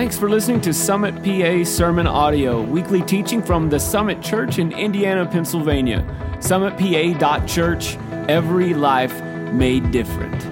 [0.00, 4.72] Thanks for listening to Summit PA Sermon Audio, weekly teaching from the Summit Church in
[4.72, 6.06] Indiana, Pennsylvania.
[6.38, 9.12] SummitPA.church, every life
[9.52, 10.42] made different.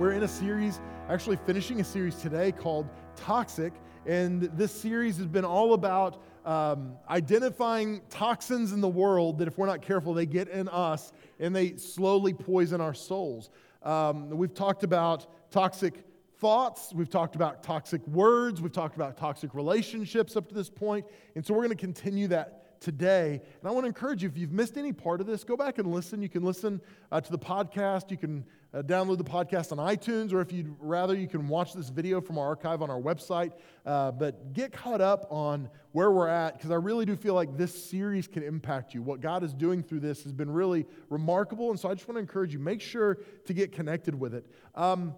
[0.00, 0.80] We're in a series,
[1.10, 3.74] actually finishing a series today called Toxic.
[4.06, 9.58] And this series has been all about um, identifying toxins in the world that, if
[9.58, 13.50] we're not careful, they get in us and they slowly poison our souls.
[13.82, 16.02] Um, we've talked about toxic
[16.38, 21.06] thoughts, we've talked about toxic words, we've talked about toxic relationships up to this point,
[21.34, 23.40] and so we're going to continue that today.
[23.60, 25.78] And I want to encourage you if you've missed any part of this, go back
[25.78, 26.20] and listen.
[26.20, 30.32] You can listen uh, to the podcast, you can uh, download the podcast on iTunes,
[30.32, 33.52] or if you'd rather, you can watch this video from our archive on our website.
[33.86, 37.56] Uh, but get caught up on where we're at, because I really do feel like
[37.56, 39.02] this series can impact you.
[39.02, 42.16] What God is doing through this has been really remarkable, and so I just want
[42.16, 44.44] to encourage you make sure to get connected with it.
[44.74, 45.14] Um,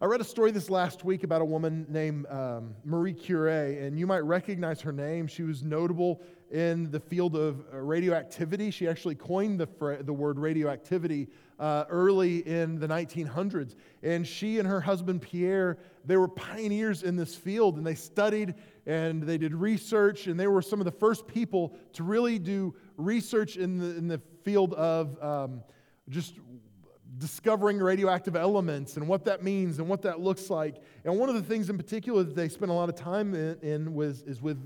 [0.00, 3.98] I read a story this last week about a woman named um, Marie Curie, and
[3.98, 5.26] you might recognize her name.
[5.26, 8.70] She was notable in the field of uh, radioactivity.
[8.70, 9.66] She actually coined the,
[10.02, 11.26] the word radioactivity
[11.58, 13.74] uh, early in the 1900s.
[14.04, 18.54] And she and her husband Pierre, they were pioneers in this field, and they studied
[18.86, 22.72] and they did research, and they were some of the first people to really do
[22.98, 25.60] research in the, in the field of um,
[26.08, 26.34] just
[27.16, 30.76] discovering radioactive elements and what that means and what that looks like.
[31.04, 33.58] And one of the things in particular that they spent a lot of time in,
[33.62, 34.58] in was, is with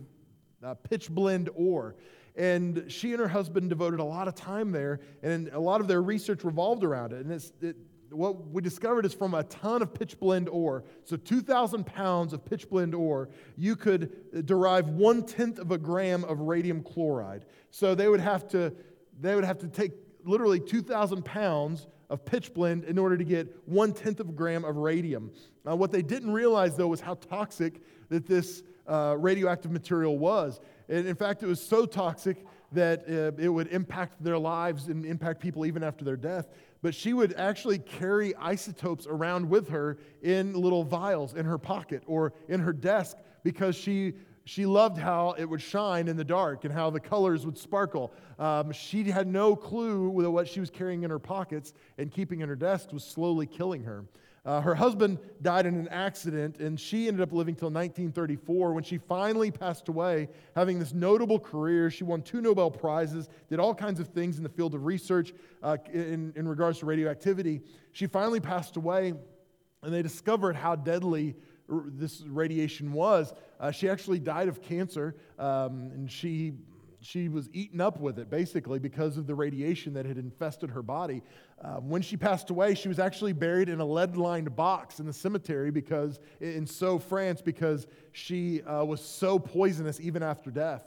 [0.65, 1.95] uh, pitch blende ore.
[2.35, 5.87] And she and her husband devoted a lot of time there, and a lot of
[5.87, 7.27] their research revolved around it.
[7.27, 7.77] And it,
[8.11, 12.45] what we discovered is from a ton of pitch blende ore, so 2,000 pounds of
[12.45, 17.45] pitch blende ore, you could derive one tenth of a gram of radium chloride.
[17.71, 18.73] So they would have to,
[19.21, 19.93] they would have to take
[20.25, 24.65] literally 2,000 pounds of pitch blende in order to get one tenth of a gram
[24.65, 25.33] of radium.
[25.67, 30.61] Uh, what they didn't realize, though, was how toxic that this uh, radioactive material was.
[30.91, 35.07] And in fact, it was so toxic that uh, it would impact their lives and
[35.07, 36.49] impact people even after their death.
[36.83, 42.03] But she would actually carry isotopes around with her in little vials in her pocket
[42.07, 44.15] or in her desk because she
[44.45, 48.13] she loved how it would shine in the dark and how the colors would sparkle.
[48.39, 52.41] Um, she had no clue that what she was carrying in her pockets and keeping
[52.41, 54.05] in her desk was slowly killing her.
[54.45, 58.83] Uh, her husband died in an accident, and she ended up living till 1934 when
[58.83, 61.91] she finally passed away, having this notable career.
[61.91, 65.33] She won two Nobel Prizes, did all kinds of things in the field of research
[65.63, 67.61] uh, in, in regards to radioactivity.
[67.93, 69.15] She finally passed away,
[69.85, 71.37] and they discovered how deadly
[71.69, 73.33] this radiation was.
[73.61, 76.55] Uh, she actually died of cancer, um, and she
[77.03, 80.83] she was eaten up with it basically because of the radiation that had infested her
[80.83, 81.23] body.
[81.61, 85.07] Um, when she passed away, she was actually buried in a lead lined box in
[85.07, 90.85] the cemetery because, in Sceaux, France, because she uh, was so poisonous even after death.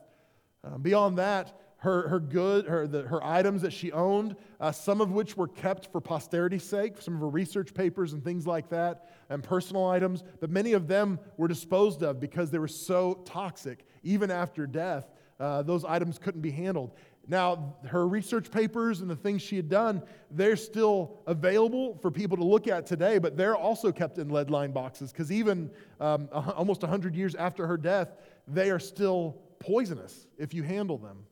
[0.63, 5.01] Uh, beyond that, her, her good, her, the, her items that she owned, uh, some
[5.01, 8.69] of which were kept for posterity's sake, some of her research papers and things like
[8.69, 13.21] that, and personal items, but many of them were disposed of because they were so
[13.25, 13.85] toxic.
[14.03, 16.91] Even after death, uh, those items couldn't be handled.
[17.27, 22.37] Now, her research papers and the things she had done, they're still available for people
[22.37, 26.29] to look at today, but they're also kept in lead line boxes because even um,
[26.31, 28.09] almost 100 years after her death,
[28.47, 31.25] they are still poisonous if you handle them.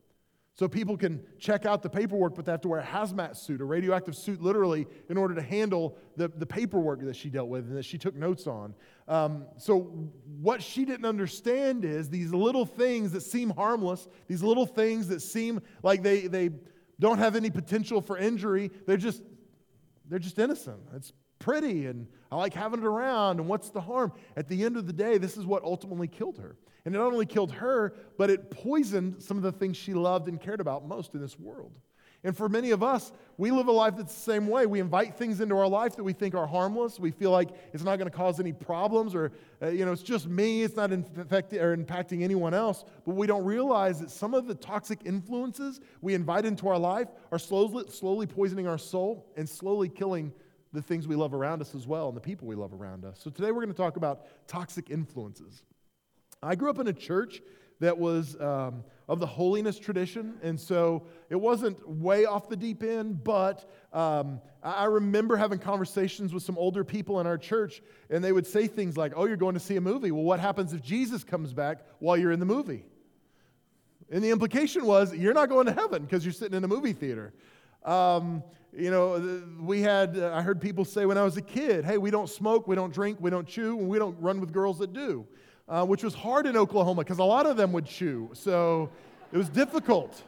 [0.55, 3.59] So people can check out the paperwork, but they have to wear a hazmat suit,
[3.59, 7.67] a radioactive suit, literally, in order to handle the, the paperwork that she dealt with
[7.67, 8.75] and that she took notes on.
[9.07, 14.67] Um, so what she didn't understand is these little things that seem harmless, these little
[14.67, 16.51] things that seem like they, they
[16.99, 19.23] don't have any potential for injury, they're just,
[20.07, 20.81] they're just innocent.
[20.95, 24.11] It's pretty and I like having it around, and what's the harm?
[24.35, 26.55] At the end of the day, this is what ultimately killed her.
[26.83, 30.27] And it not only killed her, but it poisoned some of the things she loved
[30.27, 31.73] and cared about most in this world.
[32.23, 34.65] And for many of us, we live a life that's the same way.
[34.65, 36.99] We invite things into our life that we think are harmless.
[36.99, 39.31] We feel like it's not going to cause any problems or,
[39.61, 40.63] uh, you know, it's just me.
[40.63, 42.83] It's not infecting or impacting anyone else.
[43.05, 47.09] But we don't realize that some of the toxic influences we invite into our life
[47.31, 50.33] are slowly, slowly poisoning our soul and slowly killing
[50.73, 53.19] the things we love around us as well and the people we love around us.
[53.21, 55.63] So today we're going to talk about toxic influences.
[56.41, 57.41] I grew up in a church
[57.79, 62.81] that was um, of the holiness tradition, and so it wasn't way off the deep
[62.81, 68.23] end, but um, I remember having conversations with some older people in our church, and
[68.23, 70.11] they would say things like, Oh, you're going to see a movie.
[70.11, 72.85] Well, what happens if Jesus comes back while you're in the movie?
[74.09, 76.93] And the implication was, You're not going to heaven because you're sitting in a movie
[76.93, 77.33] theater.
[77.83, 78.43] Um,
[78.75, 81.97] you know, we had, uh, I heard people say when I was a kid, hey,
[81.97, 84.79] we don't smoke, we don't drink, we don't chew, and we don't run with girls
[84.79, 85.25] that do,
[85.69, 88.29] uh, which was hard in Oklahoma because a lot of them would chew.
[88.33, 88.89] So
[89.31, 90.21] it was difficult.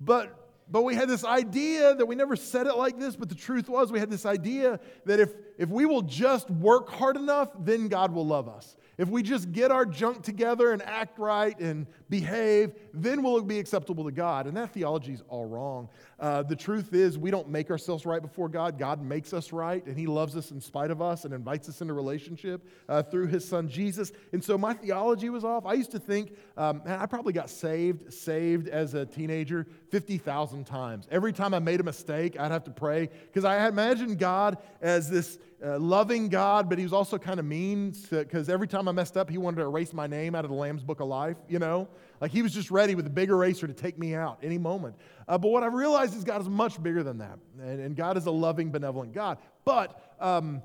[0.00, 0.38] But
[0.72, 3.68] but we had this idea that we never said it like this, but the truth
[3.68, 7.88] was we had this idea that if, if we will just work hard enough, then
[7.88, 8.74] God will love us.
[8.98, 13.58] If we just get our junk together and act right and behave, then we'll be
[13.58, 14.46] acceptable to God.
[14.46, 15.88] And that theology is all wrong.
[16.20, 18.78] Uh, the truth is, we don't make ourselves right before God.
[18.78, 21.80] God makes us right, and He loves us in spite of us and invites us
[21.80, 24.12] into relationship uh, through His Son Jesus.
[24.32, 25.64] And so my theology was off.
[25.64, 30.64] I used to think, um, man, I probably got saved, saved as a teenager 50,000
[30.64, 31.08] times.
[31.10, 35.08] Every time I made a mistake, I'd have to pray because I imagined God as
[35.08, 38.92] this uh, loving God, but he was also kind of mean because every time I
[38.92, 41.36] messed up, he wanted to erase my name out of the Lamb's Book of Life,
[41.48, 41.88] you know?
[42.20, 44.96] Like he was just ready with a big eraser to take me out any moment.
[45.28, 47.38] Uh, but what I realized is God is much bigger than that.
[47.60, 49.38] And, and God is a loving, benevolent God.
[49.64, 50.62] But um,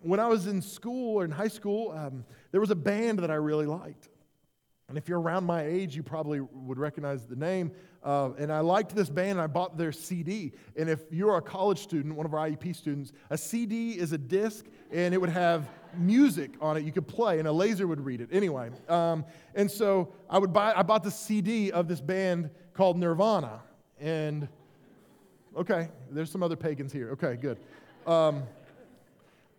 [0.00, 3.30] when I was in school or in high school, um, there was a band that
[3.30, 4.08] I really liked.
[4.88, 7.72] And if you're around my age, you probably would recognize the name.
[8.04, 10.52] Uh, and I liked this band, and I bought their CD.
[10.76, 14.18] And if you're a college student, one of our IEP students, a CD is a
[14.18, 18.00] disc, and it would have music on it you could play, and a laser would
[18.00, 18.28] read it.
[18.32, 20.72] Anyway, um, and so I would buy.
[20.74, 23.60] I bought the CD of this band called Nirvana,
[24.00, 24.48] and
[25.56, 27.10] okay, there's some other pagans here.
[27.10, 27.58] Okay, good.
[28.06, 28.42] Um,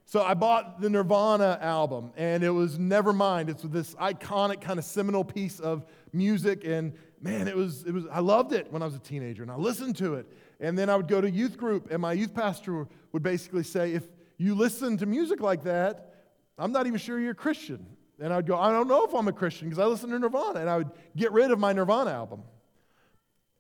[0.06, 3.50] so I bought the Nirvana album, and it was Nevermind.
[3.50, 6.94] It's this iconic kind of seminal piece of music, and
[7.24, 9.56] man, it was, it was, I loved it when I was a teenager, and I
[9.56, 10.28] listened to it.
[10.60, 13.94] And then I would go to youth group, and my youth pastor would basically say,
[13.94, 14.04] if
[14.38, 16.14] you listen to music like that,
[16.58, 17.86] I'm not even sure you're a Christian.
[18.20, 20.60] And I'd go, I don't know if I'm a Christian because I listen to Nirvana,
[20.60, 22.44] and I would get rid of my Nirvana album.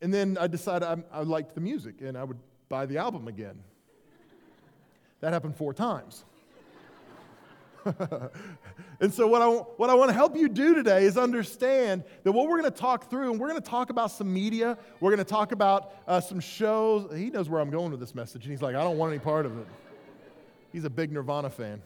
[0.01, 2.37] And then I decided I, I liked the music, and I would
[2.67, 3.59] buy the album again.
[5.21, 6.25] That happened four times.
[8.99, 12.31] and so, what I, what I want to help you do today is understand that
[12.31, 15.11] what we're going to talk through, and we're going to talk about some media, we're
[15.11, 17.15] going to talk about uh, some shows.
[17.15, 19.19] He knows where I'm going with this message, and he's like, I don't want any
[19.19, 19.67] part of it.
[20.71, 21.81] He's a big Nirvana fan.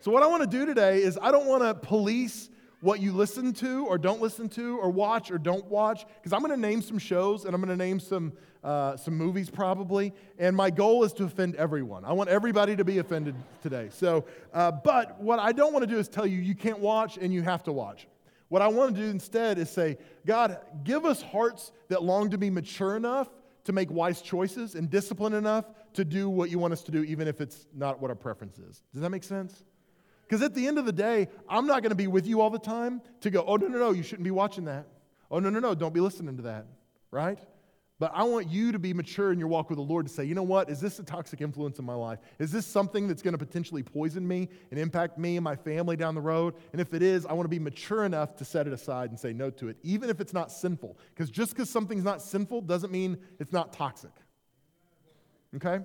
[0.00, 2.48] So, what I want to do today is I don't want to police
[2.80, 6.40] what you listen to or don't listen to or watch or don't watch because i'm
[6.40, 8.32] going to name some shows and i'm going to name some,
[8.64, 12.04] uh, some movies probably and my goal is to offend everyone.
[12.04, 13.88] I want everybody to be offended today.
[13.92, 17.18] So uh, but what i don't want to do is tell you you can't watch
[17.18, 18.06] and you have to watch.
[18.48, 22.38] What i want to do instead is say god give us hearts that long to
[22.38, 23.28] be mature enough
[23.64, 27.04] to make wise choices and disciplined enough to do what you want us to do
[27.04, 28.82] even if it's not what our preference is.
[28.92, 29.64] Does that make sense
[30.30, 32.50] because at the end of the day, I'm not going to be with you all
[32.50, 34.86] the time to go, oh, no, no, no, you shouldn't be watching that.
[35.28, 36.66] Oh, no, no, no, don't be listening to that,
[37.10, 37.40] right?
[37.98, 40.22] But I want you to be mature in your walk with the Lord to say,
[40.22, 40.70] you know what?
[40.70, 42.20] Is this a toxic influence in my life?
[42.38, 45.96] Is this something that's going to potentially poison me and impact me and my family
[45.96, 46.54] down the road?
[46.70, 49.18] And if it is, I want to be mature enough to set it aside and
[49.18, 50.96] say no to it, even if it's not sinful.
[51.08, 54.12] Because just because something's not sinful doesn't mean it's not toxic.
[55.56, 55.80] Okay?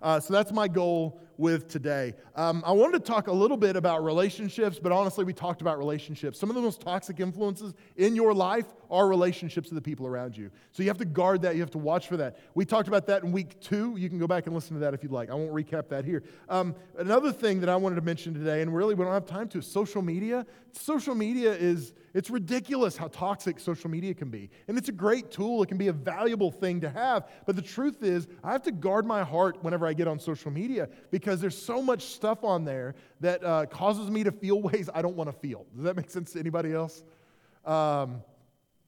[0.00, 2.12] Uh, so that's my goal with today.
[2.36, 5.78] Um, I wanted to talk a little bit about relationships, but honestly, we talked about
[5.78, 6.38] relationships.
[6.38, 10.36] Some of the most toxic influences in your life are relationships to the people around
[10.36, 10.50] you.
[10.72, 12.38] So you have to guard that, you have to watch for that.
[12.54, 13.96] We talked about that in week two.
[13.96, 15.30] You can go back and listen to that if you'd like.
[15.30, 16.22] I won't recap that here.
[16.48, 19.48] Um, another thing that I wanted to mention today, and really we don't have time
[19.50, 20.44] to, is social media.
[20.72, 24.50] Social media is it's ridiculous how toxic social media can be.
[24.66, 27.28] And it's a great tool, it can be a valuable thing to have.
[27.46, 30.50] But the truth is, I have to guard my heart whenever I get on social
[30.50, 34.90] media because there's so much stuff on there that uh, causes me to feel ways
[34.92, 35.66] I don't want to feel.
[35.74, 37.04] Does that make sense to anybody else?
[37.64, 38.22] Um,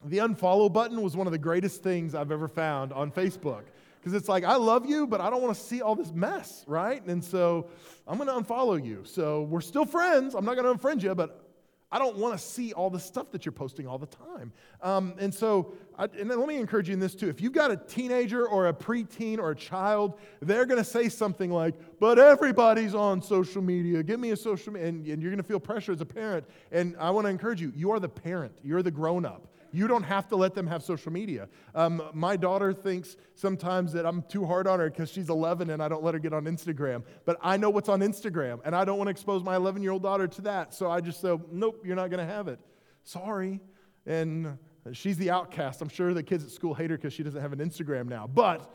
[0.05, 3.63] the unfollow button was one of the greatest things I've ever found on Facebook
[4.01, 6.65] because it's like, I love you, but I don't want to see all this mess,
[6.67, 7.07] right?
[7.07, 7.69] And so
[8.09, 9.05] I'm going to unfollow you.
[9.05, 10.35] So we're still friends.
[10.35, 11.52] I'm not going to unfriend you, but
[11.93, 14.51] I don't want to see all the stuff that you're posting all the time.
[14.81, 17.29] Um, and so, I, and let me encourage you in this too.
[17.29, 21.11] If you've got a teenager or a preteen or a child, they're going to say
[21.11, 24.03] something like, but everybody's on social media.
[24.03, 24.89] Give me a social media.
[24.89, 26.47] And, and you're going to feel pressure as a parent.
[26.73, 29.47] And I want to encourage you, you are the parent, you're the grown up.
[29.73, 31.49] You don't have to let them have social media.
[31.75, 35.83] Um, my daughter thinks sometimes that I'm too hard on her because she's 11 and
[35.83, 37.03] I don't let her get on Instagram.
[37.25, 39.93] But I know what's on Instagram, and I don't want to expose my 11 year
[39.93, 40.75] old daughter to that.
[40.75, 42.61] So I just say, nope, you're not going to have it.
[43.05, 43.61] Sorry.
[44.07, 44.59] And
[44.93, 45.81] she's the outcast.
[45.81, 48.27] I'm sure the kids at school hate her because she doesn't have an Instagram now.
[48.27, 48.71] But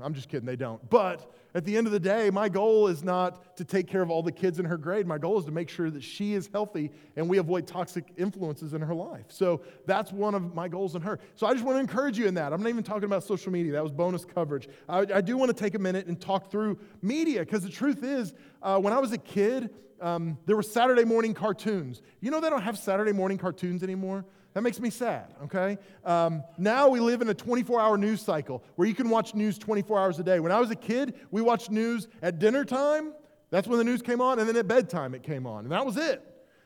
[0.00, 0.88] I'm just kidding, they don't.
[0.88, 4.10] But at the end of the day, my goal is not to take care of
[4.10, 5.06] all the kids in her grade.
[5.06, 8.74] My goal is to make sure that she is healthy and we avoid toxic influences
[8.74, 9.24] in her life.
[9.28, 11.18] So that's one of my goals in her.
[11.36, 12.52] So I just want to encourage you in that.
[12.52, 14.68] I'm not even talking about social media, that was bonus coverage.
[14.88, 18.02] I, I do want to take a minute and talk through media because the truth
[18.02, 22.02] is, uh, when I was a kid, um, there were Saturday morning cartoons.
[22.20, 24.24] You know, they don't have Saturday morning cartoons anymore.
[24.58, 25.78] That makes me sad, okay?
[26.04, 29.56] Um, now we live in a 24 hour news cycle where you can watch news
[29.56, 30.40] 24 hours a day.
[30.40, 33.12] When I was a kid, we watched news at dinner time.
[33.50, 35.86] That's when the news came on, and then at bedtime it came on, and that
[35.86, 36.20] was it.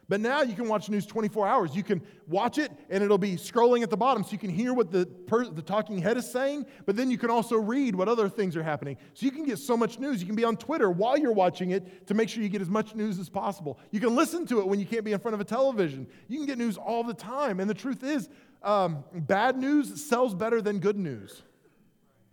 [0.09, 1.77] But now you can watch news 24 hours.
[1.77, 4.75] You can watch it and it'll be scrolling at the bottom so you can hear
[4.75, 8.09] what the, per, the talking head is saying, but then you can also read what
[8.09, 8.97] other things are happening.
[9.15, 10.21] So you can get so much news.
[10.21, 12.69] You can be on Twitter while you're watching it to make sure you get as
[12.69, 13.79] much news as possible.
[13.91, 16.07] You can listen to it when you can't be in front of a television.
[16.29, 17.61] You can get news all the time.
[17.61, 18.29] And the truth is,
[18.63, 21.43] um, bad news sells better than good news.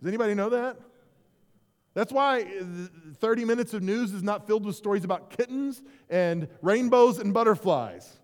[0.00, 0.76] Does anybody know that?
[1.94, 2.46] That's why
[3.18, 8.18] 30 minutes of news is not filled with stories about kittens and rainbows and butterflies.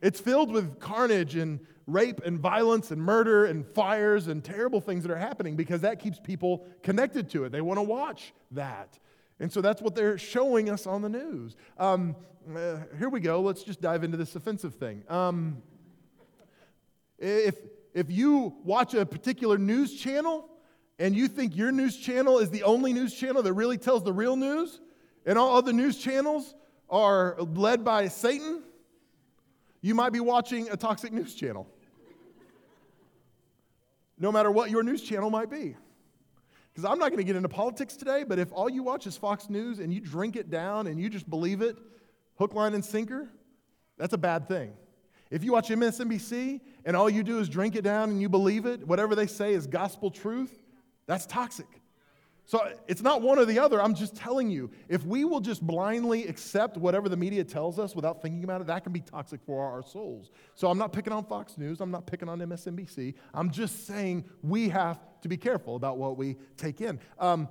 [0.00, 5.04] It's filled with carnage and rape and violence and murder and fires and terrible things
[5.04, 7.52] that are happening because that keeps people connected to it.
[7.52, 8.98] They want to watch that.
[9.38, 11.56] And so that's what they're showing us on the news.
[11.78, 12.16] Um,
[12.54, 13.40] uh, here we go.
[13.40, 15.04] Let's just dive into this offensive thing.
[15.08, 15.62] Um,
[17.18, 17.56] if,
[17.94, 20.48] if you watch a particular news channel,
[21.02, 24.12] and you think your news channel is the only news channel that really tells the
[24.12, 24.80] real news,
[25.26, 26.54] and all other news channels
[26.88, 28.62] are led by Satan,
[29.80, 31.66] you might be watching a toxic news channel.
[34.16, 35.74] no matter what your news channel might be.
[36.72, 39.16] Because I'm not going to get into politics today, but if all you watch is
[39.16, 41.76] Fox News and you drink it down and you just believe it,
[42.38, 43.28] hook, line, and sinker,
[43.98, 44.72] that's a bad thing.
[45.32, 48.66] If you watch MSNBC and all you do is drink it down and you believe
[48.66, 50.61] it, whatever they say is gospel truth,
[51.06, 51.66] that's toxic.
[52.44, 53.80] So it's not one or the other.
[53.80, 57.94] I'm just telling you, if we will just blindly accept whatever the media tells us
[57.94, 60.30] without thinking about it, that can be toxic for our souls.
[60.54, 61.80] So I'm not picking on Fox News.
[61.80, 63.14] I'm not picking on MSNBC.
[63.32, 66.98] I'm just saying we have to be careful about what we take in.
[67.18, 67.48] Um,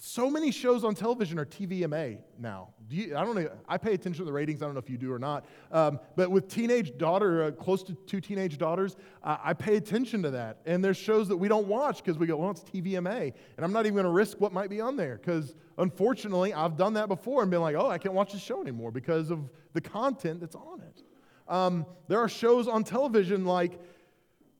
[0.00, 2.70] so many shows on television are TVMA now.
[2.88, 3.50] Do you, I don't know.
[3.68, 4.62] I pay attention to the ratings.
[4.62, 5.44] I don't know if you do or not.
[5.70, 10.22] Um, but with teenage daughter, uh, close to two teenage daughters, uh, I pay attention
[10.22, 10.58] to that.
[10.64, 13.72] And there's shows that we don't watch because we go, well, it's TVMA, and I'm
[13.72, 17.08] not even going to risk what might be on there because unfortunately, I've done that
[17.08, 20.40] before and been like, oh, I can't watch the show anymore because of the content
[20.40, 21.02] that's on it.
[21.46, 23.78] Um, there are shows on television like,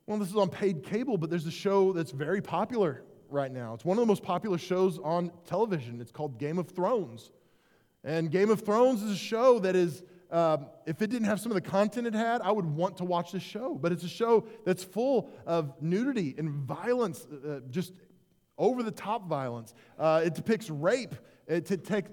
[0.06, 3.74] well, this is on paid cable, but there's a show that's very popular right now.
[3.74, 6.00] It's one of the most popular shows on television.
[6.00, 7.30] It's called Game of Thrones.
[8.04, 11.50] And Game of Thrones is a show that is, um, if it didn't have some
[11.50, 13.74] of the content it had, I would want to watch this show.
[13.74, 17.92] But it's a show that's full of nudity and violence, uh, uh just
[18.56, 19.74] over the top violence.
[19.98, 21.14] Uh, it depicts rape.
[21.48, 21.64] It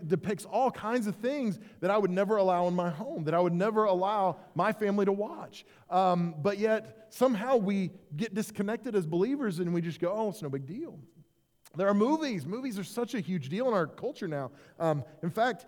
[0.07, 3.39] depicts all kinds of things that I would never allow in my home, that I
[3.39, 5.65] would never allow my family to watch.
[5.89, 10.41] Um, but yet, somehow we get disconnected as believers and we just go, oh, it's
[10.41, 10.97] no big deal.
[11.77, 12.45] There are movies.
[12.45, 14.51] Movies are such a huge deal in our culture now.
[14.79, 15.65] Um, in fact,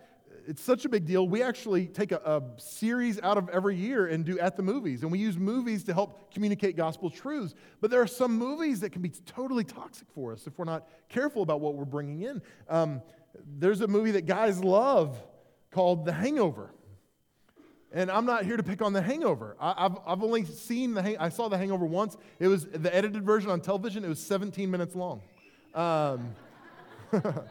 [0.47, 1.27] it's such a big deal.
[1.27, 5.03] We actually take a, a, series out of every year and do at the movies.
[5.03, 7.53] And we use movies to help communicate gospel truths.
[7.81, 10.87] But there are some movies that can be totally toxic for us if we're not
[11.09, 12.41] careful about what we're bringing in.
[12.69, 13.01] Um,
[13.59, 15.21] there's a movie that guys love
[15.71, 16.71] called The Hangover.
[17.91, 19.57] And I'm not here to pick on The Hangover.
[19.59, 22.17] I, have I've only seen The Hang- I saw The Hangover once.
[22.39, 24.05] It was the edited version on television.
[24.05, 25.21] It was 17 minutes long.
[25.77, 26.35] Um,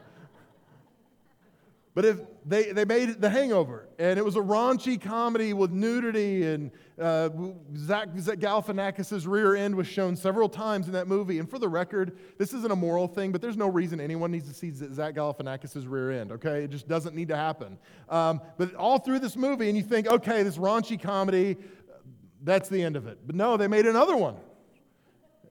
[1.97, 6.43] But if they, they made The Hangover, and it was a raunchy comedy with nudity,
[6.43, 6.69] and
[7.01, 7.29] uh,
[7.75, 11.39] Zach, Zach Galifianakis' rear end was shown several times in that movie.
[11.39, 14.47] And for the record, this isn't a moral thing, but there's no reason anyone needs
[14.47, 16.65] to see Zach Galifianakis' rear end, okay?
[16.65, 17.79] It just doesn't need to happen.
[18.09, 21.57] Um, but all through this movie, and you think, okay, this raunchy comedy,
[22.43, 23.17] that's the end of it.
[23.25, 24.35] But no, they made another one.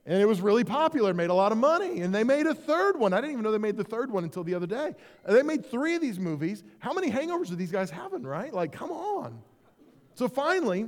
[0.07, 1.99] And it was really popular, made a lot of money.
[1.99, 3.11] And they made a third one.
[3.11, 4.95] I didn't even know they made the third one until the other day.
[5.27, 6.63] They made three of these movies.
[6.79, 8.53] How many hangovers are these guys having, right?
[8.53, 9.41] Like, come on.
[10.15, 10.87] So finally,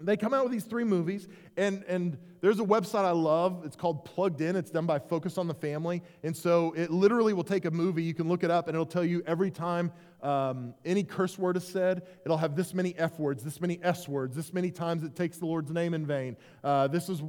[0.00, 1.26] they come out with these three movies,
[1.56, 3.62] and, and there's a website I love.
[3.64, 4.54] It's called Plugged In.
[4.54, 6.02] It's done by Focus on the Family.
[6.22, 8.86] And so it literally will take a movie, you can look it up, and it'll
[8.86, 13.18] tell you every time um, any curse word is said, it'll have this many F
[13.18, 16.36] words, this many S words, this many times it takes the Lord's name in vain.
[16.62, 17.20] Uh, this is,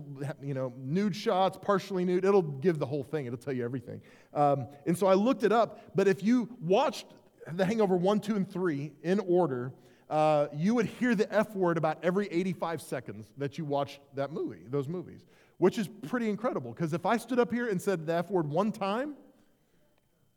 [0.42, 2.24] you know, nude shots, partially nude.
[2.24, 4.02] It'll give the whole thing, it'll tell you everything.
[4.34, 7.08] Um, and so I looked it up, but if you watched
[7.52, 9.74] The Hangover 1, 2, and 3 in order,
[10.10, 14.32] uh, you would hear the F word about every 85 seconds that you watched that
[14.32, 15.26] movie, those movies.
[15.60, 18.50] which is pretty incredible because if I stood up here and said the F word
[18.50, 19.16] one time,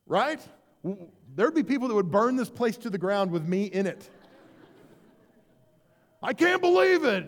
[0.06, 0.40] right,
[1.34, 4.08] there'd be people that would burn this place to the ground with me in it.
[6.22, 7.26] I can't believe it.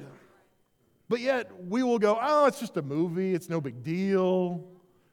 [1.09, 4.65] But yet we will go, oh, it's just a movie, it's no big deal.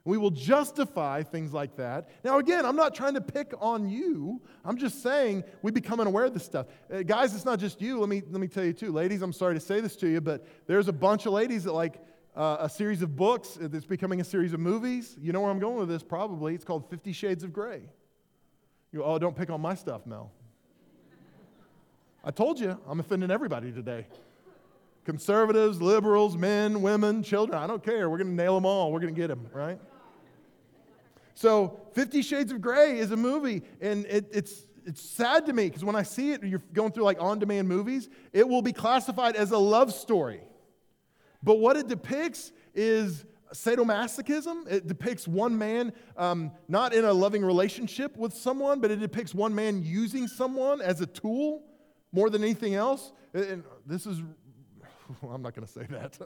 [0.03, 2.10] We will justify things like that.
[2.24, 4.41] Now, again, I'm not trying to pick on you.
[4.65, 6.65] I'm just saying we become unaware of this stuff.
[6.91, 8.00] Uh, guys, it's not just you.
[8.00, 8.91] Let me, let me tell you, too.
[8.91, 11.74] Ladies, I'm sorry to say this to you, but there's a bunch of ladies that
[11.74, 12.01] like
[12.36, 15.15] uh, a series of books that's becoming a series of movies.
[15.22, 16.55] You know where I'm going with this, probably.
[16.55, 17.81] It's called Fifty Shades of Grey.
[18.91, 20.31] You go, oh, don't pick on my stuff, Mel.
[22.24, 24.05] I told you, I'm offending everybody today.
[25.03, 28.10] Conservatives, liberals, men, women, children, I don't care.
[28.10, 28.91] We're going to nail them all.
[28.91, 29.79] We're going to get them, right?
[31.34, 35.67] So, Fifty Shades of Grey is a movie, and it, it's, it's sad to me
[35.67, 38.74] because when I see it, you're going through like on demand movies, it will be
[38.74, 40.41] classified as a love story.
[41.41, 44.72] But what it depicts is sadomasochism.
[44.72, 49.34] It depicts one man um, not in a loving relationship with someone, but it depicts
[49.34, 51.63] one man using someone as a tool
[52.12, 53.12] more than anything else.
[53.34, 54.22] And this is
[55.30, 56.18] I'm not going to say that.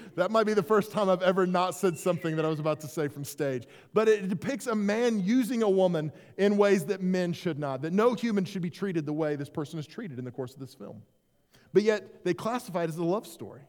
[0.16, 2.80] that might be the first time I've ever not said something that I was about
[2.80, 3.66] to say from stage.
[3.92, 7.92] But it depicts a man using a woman in ways that men should not, that
[7.92, 10.60] no human should be treated the way this person is treated in the course of
[10.60, 11.02] this film.
[11.72, 13.62] But yet, they classify it as a love story.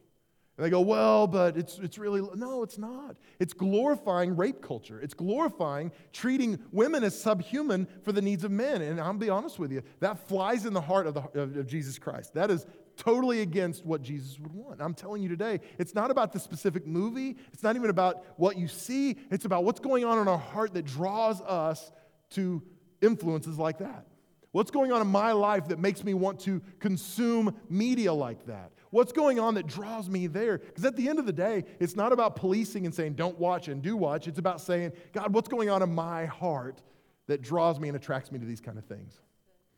[0.58, 3.18] And they go, well, but it's, it's really, no, it's not.
[3.40, 5.02] It's glorifying rape culture.
[5.02, 8.82] It's glorifying treating women as subhuman for the needs of men.
[8.82, 11.68] And I'll be honest with you, that flies in the heart of, the, of, of
[11.68, 12.34] Jesus Christ.
[12.36, 12.66] That is
[12.96, 14.82] totally against what Jesus would want.
[14.82, 18.58] I'm telling you today, it's not about the specific movie, it's not even about what
[18.58, 21.92] you see, it's about what's going on in our heart that draws us
[22.32, 22.62] to
[23.02, 24.06] influences like that.
[24.52, 28.72] What's going on in my life that makes me want to consume media like that?
[28.90, 30.60] What's going on that draws me there?
[30.60, 33.68] Because at the end of the day, it's not about policing and saying, don't watch
[33.68, 34.30] and do watch.
[34.30, 36.82] It's about saying, God, what's going on in my heart
[37.28, 39.20] that draws me and attracts me to these kind of things?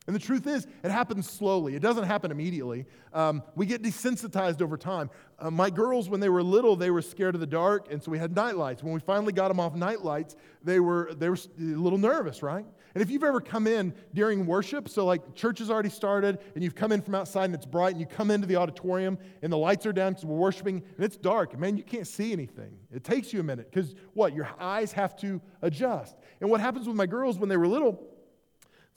[0.08, 1.76] And the truth is, it happens slowly.
[1.76, 2.86] It doesn't happen immediately.
[3.14, 5.10] Um, we get desensitized over time.
[5.38, 8.10] Uh, my girls, when they were little, they were scared of the dark, and so
[8.10, 8.82] we had night lights.
[8.82, 12.42] When we finally got them off night lights, they were, they were a little nervous,
[12.42, 12.66] right?
[12.96, 16.64] And if you've ever come in during worship, so like church has already started, and
[16.64, 19.54] you've come in from outside and it's bright, and you come into the auditorium and
[19.54, 22.76] the lights are down because we're worshiping, and it's dark, man, you can't see anything.
[22.92, 24.34] It takes you a minute because what?
[24.34, 26.16] Your eyes have to adjust.
[26.42, 28.07] And what happens with my girls when they were little,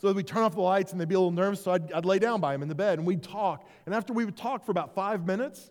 [0.01, 2.07] so we'd turn off the lights and they'd be a little nervous, so I'd, I'd
[2.07, 3.69] lay down by them in the bed and we'd talk.
[3.85, 5.71] And after we would talk for about five minutes,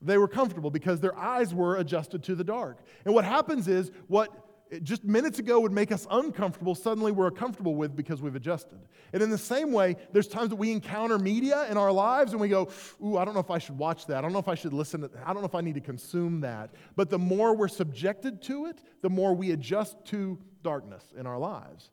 [0.00, 2.78] they were comfortable because their eyes were adjusted to the dark.
[3.04, 4.46] And what happens is, what
[4.82, 8.78] just minutes ago would make us uncomfortable, suddenly we're comfortable with because we've adjusted.
[9.12, 12.40] And in the same way, there's times that we encounter media in our lives and
[12.40, 12.68] we go,
[13.04, 14.18] Ooh, I don't know if I should watch that.
[14.18, 15.22] I don't know if I should listen to that.
[15.26, 16.70] I don't know if I need to consume that.
[16.96, 21.38] But the more we're subjected to it, the more we adjust to darkness in our
[21.38, 21.90] lives.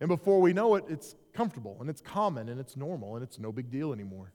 [0.00, 3.38] And before we know it, it's comfortable and it's common and it's normal and it's
[3.38, 4.32] no big deal anymore.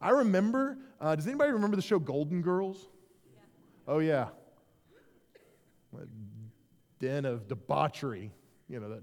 [0.00, 2.88] I remember, uh, does anybody remember the show Golden Girls?
[3.32, 3.40] Yeah.
[3.88, 4.28] Oh, yeah.
[5.94, 6.06] A
[6.98, 8.30] den of debauchery,
[8.68, 9.02] you know, that,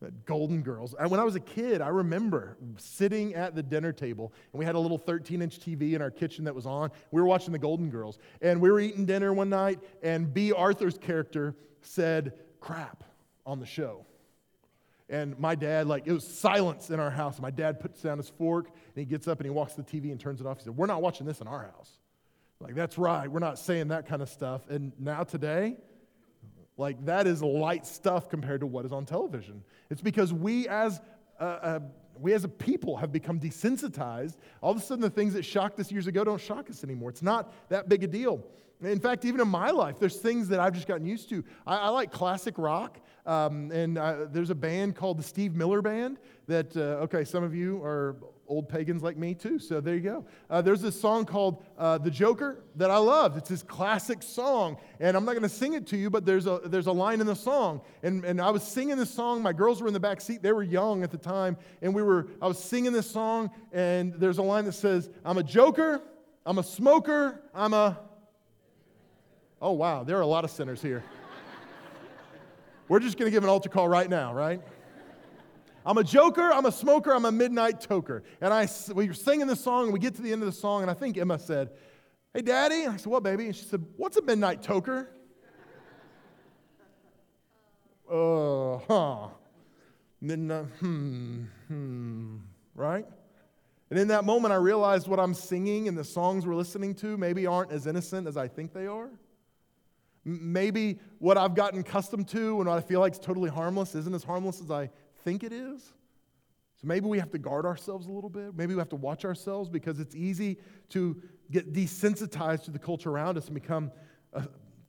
[0.00, 0.94] that Golden Girls.
[0.98, 4.64] And when I was a kid, I remember sitting at the dinner table and we
[4.64, 6.90] had a little 13 inch TV in our kitchen that was on.
[7.10, 8.18] We were watching the Golden Girls.
[8.40, 13.02] And we were eating dinner one night and Bea Arthur's character said, crap
[13.44, 14.04] on the show.
[15.10, 17.40] And my dad, like, it was silence in our house.
[17.40, 19.90] My dad puts down his fork and he gets up and he walks to the
[19.90, 20.58] TV and turns it off.
[20.58, 21.98] He said, We're not watching this in our house.
[22.60, 23.30] Like, that's right.
[23.30, 24.68] We're not saying that kind of stuff.
[24.68, 25.76] And now today,
[26.76, 29.62] like, that is light stuff compared to what is on television.
[29.90, 31.00] It's because we as
[31.38, 31.82] a, a
[32.20, 34.36] we as a people have become desensitized.
[34.60, 37.10] All of a sudden, the things that shocked us years ago don't shock us anymore.
[37.10, 38.44] It's not that big a deal.
[38.80, 41.44] In fact, even in my life, there's things that I've just gotten used to.
[41.66, 45.82] I, I like classic rock, um, and uh, there's a band called the Steve Miller
[45.82, 49.94] Band that, uh, okay, some of you are old pagans like me too, so there
[49.94, 50.24] you go.
[50.48, 53.36] Uh, there's this song called uh, The Joker that I love.
[53.36, 56.46] It's this classic song, and I'm not going to sing it to you, but there's
[56.46, 57.82] a, there's a line in the song.
[58.02, 59.42] And, and I was singing this song.
[59.42, 60.40] My girls were in the back seat.
[60.40, 64.14] They were young at the time, and we were, I was singing this song, and
[64.14, 66.00] there's a line that says, I'm a joker,
[66.46, 67.98] I'm a smoker, I'm a
[69.60, 71.02] Oh, wow, there are a lot of sinners here.
[72.86, 74.62] We're just going to give an altar call right now, right?
[75.84, 78.22] I'm a joker, I'm a smoker, I'm a midnight toker.
[78.40, 80.52] And I, we were singing this song, and we get to the end of the
[80.52, 81.70] song, and I think Emma said,
[82.32, 82.84] Hey, Daddy.
[82.84, 83.46] And I said, What, baby?
[83.46, 85.08] And she said, What's a midnight toker?
[88.10, 89.28] Uh, huh.
[90.20, 92.36] Midnight, hmm, hmm,
[92.74, 93.06] right?
[93.90, 97.16] And in that moment, I realized what I'm singing and the songs we're listening to
[97.16, 99.10] maybe aren't as innocent as I think they are.
[100.28, 104.14] Maybe what I've gotten accustomed to and what I feel like is totally harmless isn't
[104.14, 104.90] as harmless as I
[105.24, 105.94] think it is.
[106.80, 108.54] So maybe we have to guard ourselves a little bit.
[108.54, 110.58] Maybe we have to watch ourselves because it's easy
[110.90, 113.90] to get desensitized to the culture around us and become
[114.32, 114.42] uh,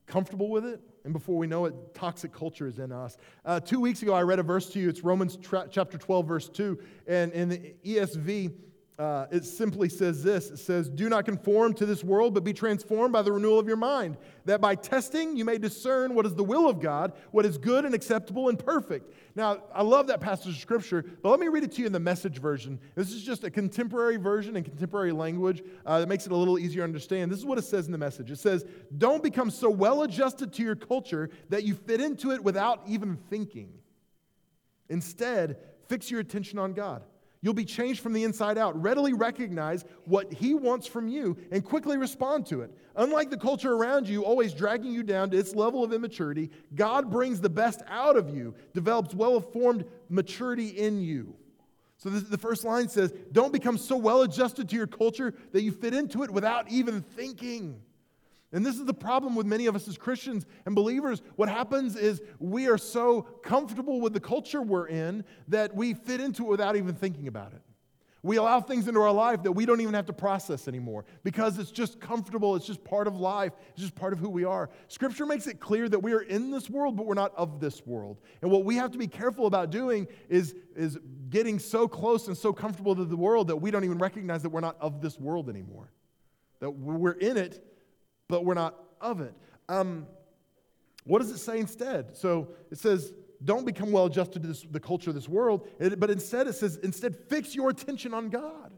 [0.06, 0.82] comfortable with it.
[1.06, 3.18] And before we know it, toxic culture is in us.
[3.46, 4.90] Uh, two weeks ago, I read a verse to you.
[4.90, 6.78] It's Romans tra- chapter 12, verse 2.
[7.08, 8.54] And in the ESV,
[9.00, 12.52] uh, it simply says this it says, Do not conform to this world, but be
[12.52, 16.36] transformed by the renewal of your mind, that by testing you may discern what is
[16.36, 19.14] the will of God, what is good and acceptable and perfect.
[19.36, 21.94] Now, I love that passage of scripture, but let me read it to you in
[21.94, 22.78] the message version.
[22.96, 26.60] This is just a contemporary version in contemporary language uh, that makes it a little
[26.60, 27.32] easier to understand.
[27.32, 28.66] This is what it says in the message it says,
[28.98, 33.16] Don't become so well adjusted to your culture that you fit into it without even
[33.30, 33.72] thinking.
[34.90, 35.56] Instead,
[35.88, 37.04] fix your attention on God.
[37.42, 38.80] You'll be changed from the inside out.
[38.82, 42.72] Readily recognize what He wants from you and quickly respond to it.
[42.98, 47.10] Unlike the culture around you, always dragging you down to its level of immaturity, God
[47.10, 51.34] brings the best out of you, develops well formed maturity in you.
[51.98, 55.72] So the first line says, Don't become so well adjusted to your culture that you
[55.72, 57.82] fit into it without even thinking.
[58.52, 61.22] And this is the problem with many of us as Christians and believers.
[61.36, 66.20] What happens is we are so comfortable with the culture we're in that we fit
[66.20, 67.62] into it without even thinking about it.
[68.22, 71.58] We allow things into our life that we don't even have to process anymore because
[71.58, 72.56] it's just comfortable.
[72.56, 73.54] It's just part of life.
[73.72, 74.70] It's just part of who we are.
[74.90, 77.86] Scripture makes it clear that we are in this world, but we're not of this
[77.86, 78.20] world.
[78.42, 80.98] And what we have to be careful about doing is, is
[81.30, 84.50] getting so close and so comfortable to the world that we don't even recognize that
[84.50, 85.90] we're not of this world anymore.
[86.60, 87.64] That we're in it,
[88.30, 89.34] but we're not of it.
[89.68, 90.08] Um,
[91.04, 92.16] what does it say instead?
[92.16, 93.12] So it says,
[93.44, 96.54] don't become well adjusted to this, the culture of this world, it, but instead it
[96.54, 98.72] says, instead, fix your attention on God.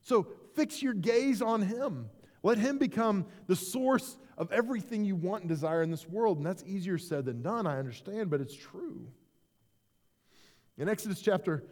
[0.00, 2.08] So fix your gaze on Him.
[2.42, 6.38] Let Him become the source of everything you want and desire in this world.
[6.38, 9.06] And that's easier said than done, I understand, but it's true.
[10.78, 11.64] In Exodus chapter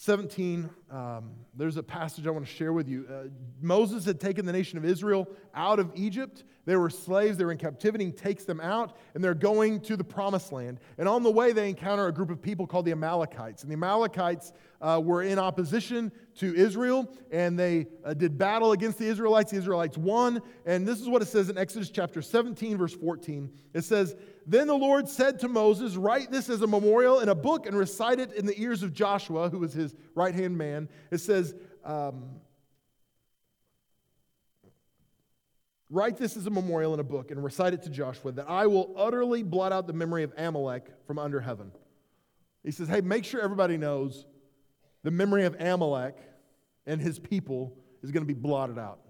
[0.00, 3.06] 17, um, there's a passage I want to share with you.
[3.06, 3.24] Uh,
[3.60, 6.42] Moses had taken the nation of Israel out of Egypt.
[6.64, 8.06] They were slaves, they were in captivity.
[8.06, 10.80] He takes them out, and they're going to the promised land.
[10.96, 13.62] And on the way, they encounter a group of people called the Amalekites.
[13.62, 18.98] And the Amalekites uh, were in opposition to Israel, and they uh, did battle against
[18.98, 19.50] the Israelites.
[19.50, 20.40] The Israelites won.
[20.64, 23.50] And this is what it says in Exodus chapter 17, verse 14.
[23.74, 24.16] It says,
[24.46, 27.76] then the Lord said to Moses, Write this as a memorial in a book and
[27.76, 30.88] recite it in the ears of Joshua, who was his right hand man.
[31.10, 32.24] It says, um,
[35.88, 38.66] Write this as a memorial in a book and recite it to Joshua, that I
[38.66, 41.72] will utterly blot out the memory of Amalek from under heaven.
[42.64, 44.26] He says, Hey, make sure everybody knows
[45.02, 46.16] the memory of Amalek
[46.86, 49.00] and his people is going to be blotted out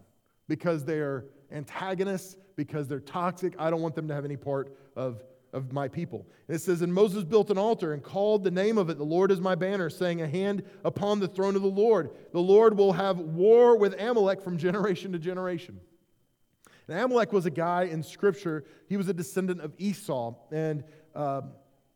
[0.49, 3.55] because they are antagonists, because they're toxic.
[3.59, 5.23] I don't want them to have any part of
[5.53, 6.27] of my people.
[6.49, 9.05] And it says, And Moses built an altar and called the name of it, The
[9.05, 12.11] Lord is my banner, saying, A hand upon the throne of the Lord.
[12.33, 15.81] The Lord will have war with Amalek from generation to generation.
[16.89, 20.35] And Amalek was a guy in Scripture, he was a descendant of Esau.
[20.51, 21.43] And uh,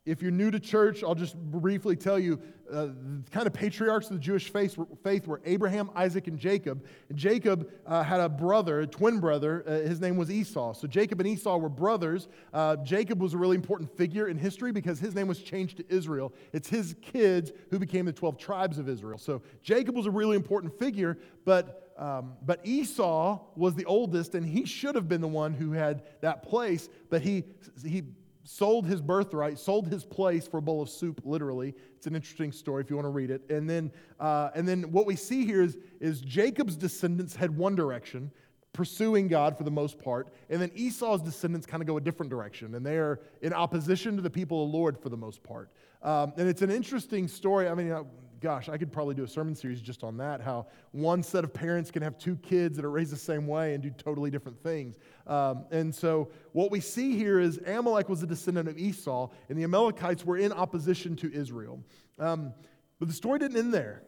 [0.06, 4.06] if you're new to church, I'll just briefly tell you uh, the kind of patriarchs
[4.06, 6.84] of the Jewish faith, faith were Abraham, Isaac, and Jacob.
[7.08, 9.64] And Jacob uh, had a brother, a twin brother.
[9.66, 10.72] Uh, his name was Esau.
[10.72, 12.28] So Jacob and Esau were brothers.
[12.52, 15.84] Uh, Jacob was a really important figure in history because his name was changed to
[15.88, 16.32] Israel.
[16.52, 19.18] It's his kids who became the 12 tribes of Israel.
[19.18, 24.46] So Jacob was a really important figure, but, um, but Esau was the oldest, and
[24.46, 27.44] he should have been the one who had that place, but he,
[27.84, 28.04] he
[28.44, 31.74] sold his birthright, sold his place for a bowl of soup, literally.
[31.96, 33.42] It's an interesting story if you want to read it.
[33.50, 37.74] And then, uh, and then what we see here is, is Jacob's descendants head one
[37.74, 38.30] direction,
[38.72, 40.28] pursuing God for the most part.
[40.50, 44.16] And then Esau's descendants kind of go a different direction, and they are in opposition
[44.16, 45.70] to the people of the Lord for the most part.
[46.02, 47.68] Um, and it's an interesting story.
[47.68, 48.06] I mean, know,
[48.44, 51.54] gosh, I could probably do a sermon series just on that how one set of
[51.54, 54.62] parents can have two kids that are raised the same way and do totally different
[54.62, 54.98] things.
[55.26, 59.58] Um, and so, what we see here is Amalek was a descendant of Esau, and
[59.58, 61.82] the Amalekites were in opposition to Israel.
[62.18, 62.52] Um,
[62.98, 64.02] but the story didn't end there.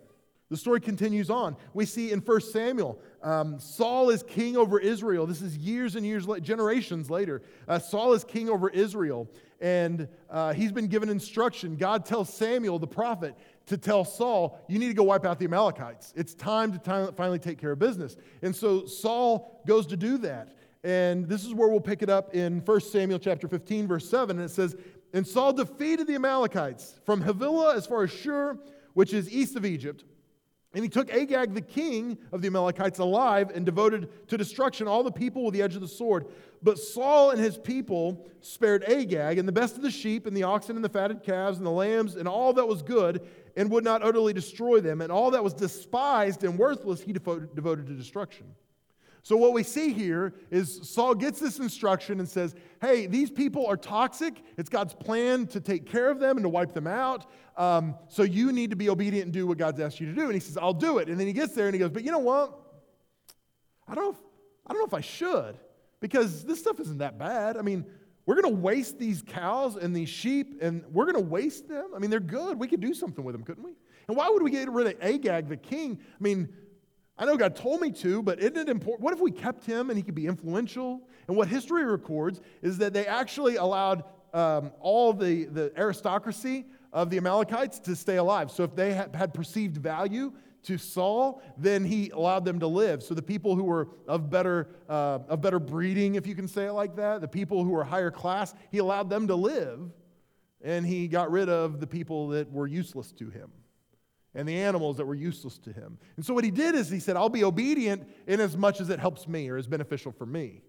[0.49, 1.57] The story continues on.
[1.75, 5.27] We see in 1 Samuel, um, Saul is king over Israel.
[5.27, 7.43] This is years and years, generations later.
[7.67, 9.29] Uh, Saul is king over Israel,
[9.61, 11.75] and uh, he's been given instruction.
[11.75, 13.35] God tells Samuel, the prophet,
[13.67, 16.13] to tell Saul, you need to go wipe out the Amalekites.
[16.17, 18.17] It's time to finally take care of business.
[18.43, 20.55] And so Saul goes to do that.
[20.85, 24.39] And this is where we'll pick it up in 1 Samuel chapter 15, verse 7.
[24.39, 24.77] And it says,
[25.13, 28.57] And Saul defeated the Amalekites from Havilah as far as Shur,
[28.95, 30.05] which is east of Egypt.
[30.77, 35.03] And he took Agag, the king of the Amalekites, alive and devoted to destruction all
[35.03, 36.27] the people with the edge of the sword.
[36.63, 40.43] But Saul and his people spared Agag and the best of the sheep and the
[40.43, 43.85] oxen and the fatted calves and the lambs and all that was good and would
[43.85, 45.01] not utterly destroy them.
[45.01, 48.45] And all that was despised and worthless he devoted, to destruction.
[49.27, 53.67] So, what we see here is Saul gets this instruction and says, Hey, these people
[53.67, 54.41] are toxic.
[54.57, 57.29] It's God's plan to take care of them and to wipe them out.
[57.57, 60.27] Um, so, you need to be obedient and do what God's asked you to do.
[60.27, 61.09] And he says, I'll do it.
[61.09, 62.57] And then he gets there and he goes, But you know what?
[63.89, 64.17] I don't know if,
[64.65, 65.59] I don't know if I should
[65.99, 67.57] because this stuff isn't that bad.
[67.57, 67.85] I mean,
[68.27, 71.87] we're going to waste these cows and these sheep and we're going to waste them.
[71.97, 72.61] I mean, they're good.
[72.61, 73.73] We could do something with them, couldn't we?
[74.07, 75.99] And why would we get rid of Agag, the king?
[76.01, 76.49] I mean,
[77.19, 79.03] I know God told me to, but isn't it important?
[79.03, 81.01] What if we kept him and he could be influential?
[81.29, 87.09] And what history records is that they actually allowed um, all the, the aristocracy of
[87.09, 88.51] the Amalekites to stay alive.
[88.51, 90.33] So if they had perceived value
[90.65, 93.03] to Saul, then he allowed them to live.
[93.03, 96.67] So the people who were of better, uh, of better breeding, if you can say
[96.67, 99.91] it like that, the people who were higher class, he allowed them to live.
[100.63, 103.51] And he got rid of the people that were useless to him
[104.37, 105.99] and the animals that were useless to him.
[106.17, 108.91] And so what he did is he said, I'll be obedient in as much as
[108.91, 110.61] it helps me or is beneficial for me.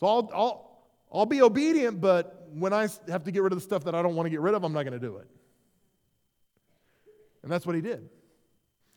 [0.00, 3.64] So I'll, I'll, I'll be obedient, but when I have to get rid of the
[3.64, 5.28] stuff that I don't want to get rid of, I'm not going to do it.
[7.42, 8.08] And that's what he did.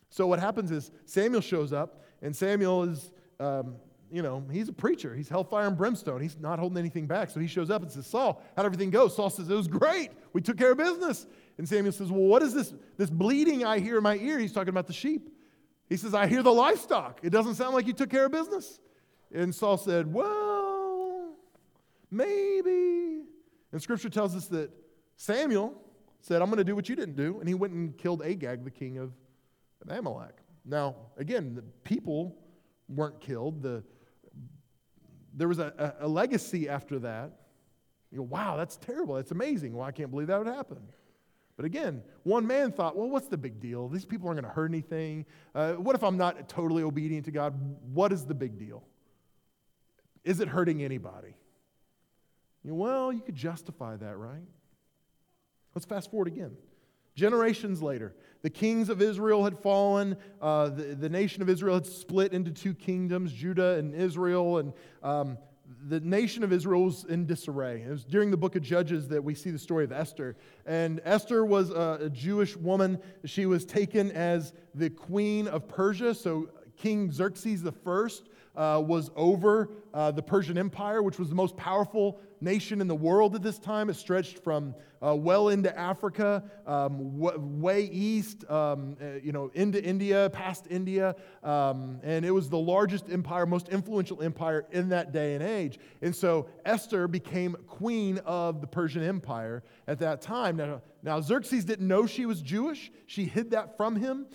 [0.08, 3.76] So what happens is Samuel shows up, and Samuel is, um,
[4.10, 5.14] you know, he's a preacher.
[5.14, 6.22] He's hellfire and brimstone.
[6.22, 7.28] He's not holding anything back.
[7.28, 9.08] So he shows up and says, Saul, how'd everything go?
[9.08, 10.10] Saul says, It was great.
[10.32, 11.26] We took care of business.
[11.58, 14.38] And Samuel says, Well, what is this, this bleeding I hear in my ear?
[14.38, 15.30] He's talking about the sheep.
[15.88, 17.20] He says, I hear the livestock.
[17.22, 18.80] It doesn't sound like you took care of business.
[19.32, 21.34] And Saul said, Well,
[22.10, 23.22] maybe.
[23.72, 24.70] And scripture tells us that
[25.16, 25.74] Samuel
[26.20, 27.38] said, I'm going to do what you didn't do.
[27.38, 29.12] And he went and killed Agag, the king of
[29.88, 30.38] Amalek.
[30.64, 32.36] Now, again, the people
[32.88, 33.62] weren't killed.
[33.62, 33.84] The,
[35.34, 37.32] there was a, a, a legacy after that.
[38.10, 39.14] You go, wow, that's terrible.
[39.14, 39.74] That's amazing.
[39.74, 40.78] Well, I can't believe that would happen.
[41.56, 43.88] But again, one man thought, well, what's the big deal?
[43.88, 45.24] These people aren't going to hurt anything.
[45.54, 47.54] Uh, what if I'm not totally obedient to God?
[47.94, 48.84] What is the big deal?
[50.22, 51.34] Is it hurting anybody?
[52.62, 54.46] You know, well, you could justify that, right?
[55.74, 56.56] Let's fast forward again.
[57.14, 60.16] Generations later, the kings of Israel had fallen.
[60.42, 64.58] Uh, the, the nation of Israel had split into two kingdoms, Judah and Israel.
[64.58, 65.38] And um,
[65.88, 67.82] the nation of Israel was in disarray.
[67.82, 70.36] It was during the book of Judges that we see the story of Esther.
[70.64, 72.98] And Esther was a, a Jewish woman.
[73.24, 76.14] She was taken as the queen of Persia.
[76.14, 77.70] So King Xerxes I
[78.56, 82.94] uh, was over uh, the Persian Empire, which was the most powerful nation in the
[82.94, 83.88] world at this time.
[83.88, 89.50] It stretched from uh, well into Africa, um, w- way east, um, uh, you know,
[89.54, 94.88] into India, past India, um, and it was the largest empire, most influential empire in
[94.90, 95.78] that day and age.
[96.02, 100.56] And so Esther became queen of the Persian Empire at that time.
[100.56, 104.26] Now, now Xerxes didn't know she was Jewish; she hid that from him.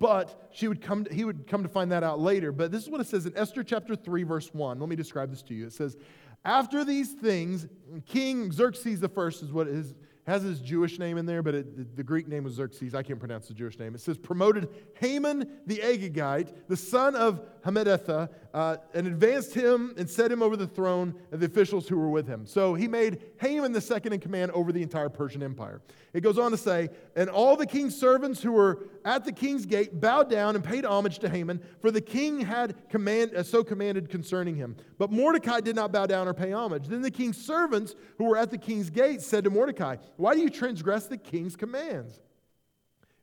[0.00, 2.50] But she would come to, he would come to find that out later.
[2.50, 4.80] But this is what it says in Esther chapter 3, verse 1.
[4.80, 5.66] Let me describe this to you.
[5.66, 5.96] It says,
[6.44, 7.68] After these things,
[8.06, 9.94] King Xerxes the first is what his
[10.30, 12.94] has his Jewish name in there, but it, the Greek name was Xerxes.
[12.94, 13.94] I can't pronounce the Jewish name.
[13.94, 20.08] It says, promoted Haman the Agagite, the son of Hammedatha, uh, and advanced him and
[20.08, 22.46] set him over the throne and the officials who were with him.
[22.46, 25.82] So he made Haman the second in command over the entire Persian Empire.
[26.12, 29.66] It goes on to say, and all the king's servants who were at the king's
[29.66, 33.62] gate bowed down and paid homage to Haman, for the king had command, uh, so
[33.62, 34.76] commanded concerning him.
[34.98, 36.88] But Mordecai did not bow down or pay homage.
[36.88, 40.40] Then the king's servants who were at the king's gate said to Mordecai, Why do
[40.40, 42.20] you transgress the king's commands?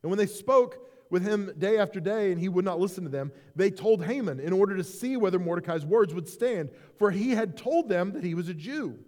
[0.02, 3.10] And when they spoke, with him day after day, and he would not listen to
[3.10, 3.32] them.
[3.56, 7.56] They told Haman in order to see whether Mordecai's words would stand, for he had
[7.56, 8.98] told them that he was a Jew.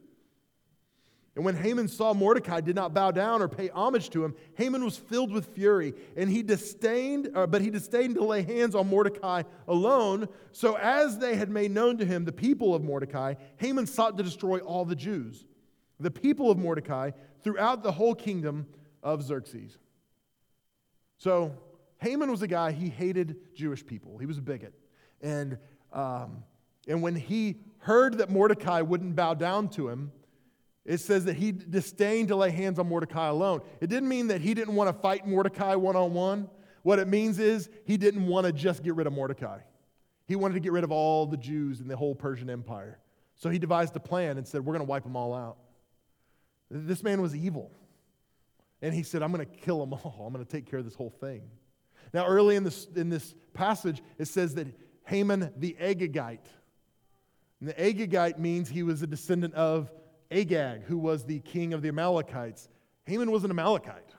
[1.37, 4.85] And when Haman saw Mordecai did not bow down or pay homage to him, Haman
[4.85, 8.88] was filled with fury, and he disdained, uh, but he disdained to lay hands on
[8.88, 10.29] Mordecai alone.
[10.53, 14.24] So as they had made known to him the people of Mordecai, Haman sought to
[14.24, 15.44] destroy all the Jews,
[16.00, 18.66] the people of Mordecai, throughout the whole kingdom
[19.03, 19.79] of Xerxes.
[21.18, 21.53] So
[21.98, 24.18] Haman was a guy, he hated Jewish people.
[24.18, 24.74] He was a bigot.
[25.20, 25.59] And,
[25.92, 26.44] um,
[26.88, 30.12] and when he heard that Mordecai wouldn't bow down to him,
[30.85, 33.61] it says that he disdained to lay hands on Mordecai alone.
[33.81, 36.48] It didn't mean that he didn't want to fight Mordecai one on one.
[36.83, 39.59] What it means is he didn't want to just get rid of Mordecai.
[40.26, 42.98] He wanted to get rid of all the Jews in the whole Persian Empire.
[43.35, 45.59] So he devised a plan and said, We're going to wipe them all out.
[46.70, 47.72] This man was evil.
[48.83, 50.24] And he said, I'm going to kill them all.
[50.26, 51.42] I'm going to take care of this whole thing.
[52.14, 54.66] Now, early in this, in this passage, it says that
[55.04, 56.46] Haman the Agagite,
[57.61, 59.90] and the Agagite means he was a descendant of
[60.30, 62.68] Agag, who was the king of the Amalekites.
[63.04, 64.14] Haman was an Amalekite.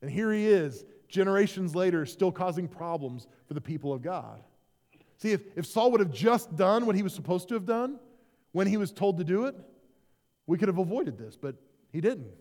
[0.00, 4.42] And here he is, generations later, still causing problems for the people of God.
[5.18, 8.00] See, if, if Saul would have just done what he was supposed to have done
[8.52, 9.54] when he was told to do it,
[10.46, 11.56] we could have avoided this, but
[11.92, 12.32] he didn't.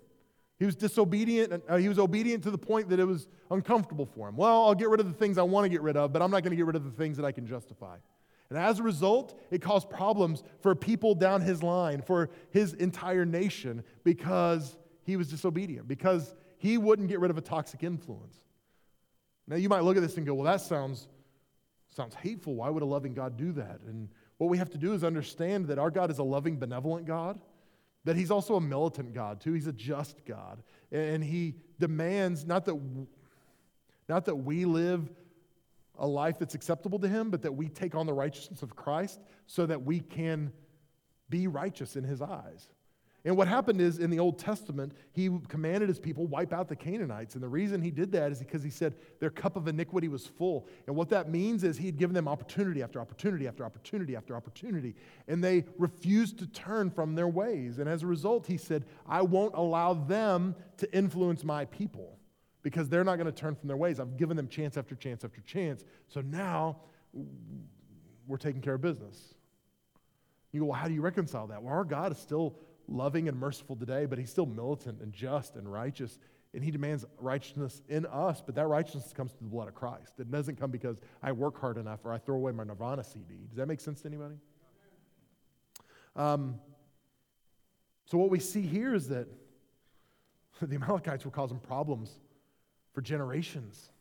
[0.60, 1.64] He was disobedient.
[1.68, 4.36] Uh, he was obedient to the point that it was uncomfortable for him.
[4.36, 6.30] Well, I'll get rid of the things I want to get rid of, but I'm
[6.30, 7.98] not going to get rid of the things that I can justify.
[8.50, 13.26] And as a result, it caused problems for people down his line, for his entire
[13.26, 18.36] nation, because he was disobedient, because he wouldn't get rid of a toxic influence.
[19.48, 21.08] Now, you might look at this and go, well, that sounds,
[21.90, 22.54] sounds hateful.
[22.56, 23.80] Why would a loving God do that?
[23.88, 27.08] And what we have to do is understand that our God is a loving, benevolent
[27.08, 27.40] God
[28.04, 29.54] that he's also a militant God, too.
[29.54, 30.64] He's a just God.
[30.92, 32.80] And he demands not that,
[34.10, 35.10] not that we live
[36.00, 39.20] a life that's acceptable to him, but that we take on the righteousness of Christ
[39.46, 40.52] so that we can
[41.30, 42.68] be righteous in his eyes.
[43.24, 46.76] And what happened is in the Old Testament, he commanded his people wipe out the
[46.76, 47.36] Canaanites.
[47.36, 50.26] And the reason he did that is because he said their cup of iniquity was
[50.26, 50.68] full.
[50.88, 54.36] And what that means is he had given them opportunity after opportunity after opportunity after
[54.36, 54.96] opportunity.
[55.28, 57.78] And they refused to turn from their ways.
[57.78, 62.18] And as a result, he said, I won't allow them to influence my people
[62.64, 64.00] because they're not going to turn from their ways.
[64.00, 65.84] I've given them chance after chance after chance.
[66.08, 66.78] So now
[68.26, 69.36] we're taking care of business.
[70.52, 71.62] You go, well, how do you reconcile that?
[71.62, 72.56] Well, our God is still
[72.92, 76.20] loving and merciful today, but he's still militant and just and righteous.
[76.54, 80.14] And he demands righteousness in us, but that righteousness comes through the blood of Christ.
[80.20, 83.36] It doesn't come because I work hard enough or I throw away my Nirvana CD.
[83.48, 84.36] Does that make sense to anybody?
[86.16, 86.56] Um,
[88.06, 89.28] so, what we see here is that
[90.62, 92.20] the Amalekites were causing problems
[92.94, 93.92] for generations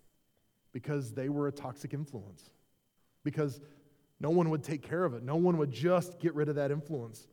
[0.73, 2.51] because they were a toxic influence,
[3.23, 3.61] because
[4.19, 6.73] no one would take care of it, no one would just get rid of that
[6.73, 7.29] influence.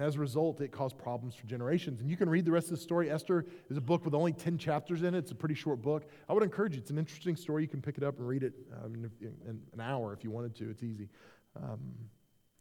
[0.00, 2.00] And as a result, it caused problems for generations.
[2.00, 3.10] And you can read the rest of the story.
[3.10, 5.18] Esther is a book with only 10 chapters in it.
[5.18, 6.04] It's a pretty short book.
[6.26, 6.80] I would encourage you.
[6.80, 7.64] It's an interesting story.
[7.64, 10.30] You can pick it up and read it um, in, in, an hour if you
[10.30, 10.70] wanted to.
[10.70, 11.10] It's easy.
[11.54, 11.80] Um,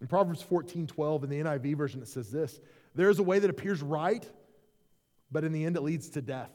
[0.02, 2.60] in Proverbs 14 12, in the NIV version, it says this
[2.94, 4.30] There is a way that appears right,
[5.32, 6.52] but in the end it leads to death.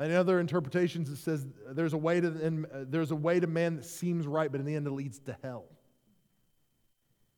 [0.00, 3.46] In other interpretations, it says there's a way to, and, uh, there's a way to
[3.46, 5.66] man that seems right, but in the end it leads to hell.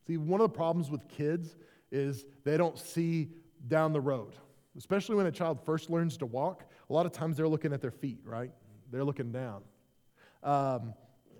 [0.06, 1.56] See, one of the problems with kids
[1.92, 3.28] is they don't see
[3.68, 4.34] down the road,
[4.76, 6.64] especially when a child first learns to walk.
[6.90, 8.50] A lot of times they're looking at their feet, right?
[8.90, 9.62] They're looking down.
[10.42, 10.94] Um,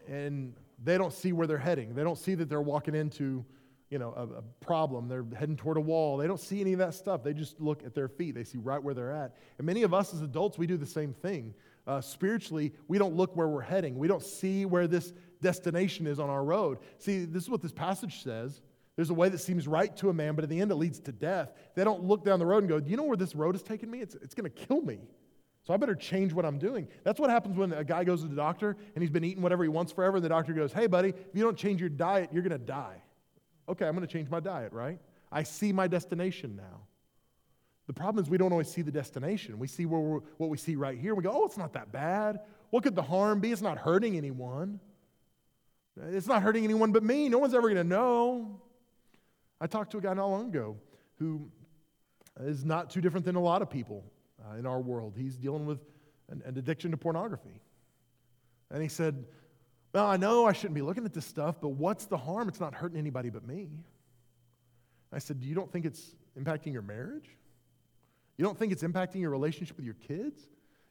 [0.07, 1.95] and they don't see where they're heading.
[1.95, 3.45] They don't see that they're walking into
[3.93, 5.07] you know, a, a, problem.
[5.07, 6.17] They're heading toward a wall.
[6.17, 7.23] They don't see any of that stuff.
[7.23, 8.35] They just look at their feet.
[8.35, 9.37] They see right where they're at.
[9.59, 11.53] And many of us as adults, we do the same thing.
[11.87, 13.99] Uh, spiritually, we don't look where we're heading.
[13.99, 15.13] We don't see where this
[15.43, 16.79] destination is on our road.
[16.97, 18.63] See, this is what this passage says.
[18.97, 21.01] There's a way that seems right to a man, but in the end it leads
[21.01, 21.53] to death.
[21.75, 23.63] They don't look down the road and go, Do you know where this road is
[23.63, 24.01] taking me?
[24.01, 24.99] It's, it's going to kill me.
[25.63, 26.89] So I better change what I'm doing.
[27.05, 29.63] That's what happens when a guy goes to the doctor and he's been eating whatever
[29.63, 30.17] he wants forever.
[30.17, 32.59] And the doctor goes, Hey, buddy, if you don't change your diet, you're going to
[32.59, 33.03] die.
[33.69, 34.99] Okay, I'm going to change my diet, right?
[35.31, 36.83] I see my destination now.
[37.87, 39.59] The problem is we don't always see the destination.
[39.59, 41.15] We see where what we see right here.
[41.15, 42.41] We go, Oh, it's not that bad.
[42.71, 43.53] What could the harm be?
[43.53, 44.81] It's not hurting anyone.
[45.97, 47.29] It's not hurting anyone but me.
[47.29, 48.61] No one's ever going to know.
[49.63, 50.77] I talked to a guy not long ago
[51.21, 51.49] who
[52.41, 54.05] is not too different than a lot of people
[54.45, 55.15] uh, in our world.
[55.17, 55.79] He's dealing with
[56.29, 57.61] an, an addiction to pornography.
[58.73, 59.25] And he said,
[59.95, 62.49] Well, I know I shouldn't be looking at this stuff, but what's the harm?
[62.49, 63.69] It's not hurting anybody but me.
[65.13, 67.29] I said, you don't think it's impacting your marriage?
[68.39, 70.41] You don't think it's impacting your relationship with your kids?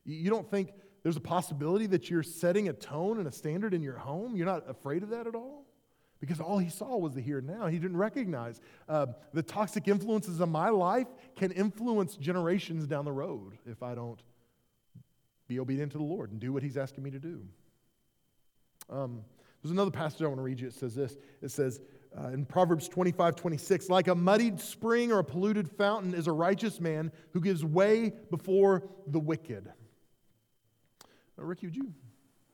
[0.06, 0.72] You don't think
[1.04, 4.38] there's a possibility that you're setting a tone and a standard in your home?
[4.38, 5.66] You're not afraid of that at all?
[6.22, 7.66] Because all he saw was the here and now.
[7.68, 13.12] He didn't recognize uh, the toxic influences of my life can influence generations down the
[13.12, 14.22] road if I don't
[15.48, 17.42] be obedient to the Lord and do what he's asking me to do.
[18.90, 19.26] Um,
[19.62, 20.68] there's another passage I want to read you.
[20.68, 21.82] It says this it says,
[22.18, 26.32] uh, in Proverbs 25, 26, like a muddied spring or a polluted fountain is a
[26.32, 29.72] righteous man who gives way before the wicked.
[31.38, 31.94] Now, Ricky, would you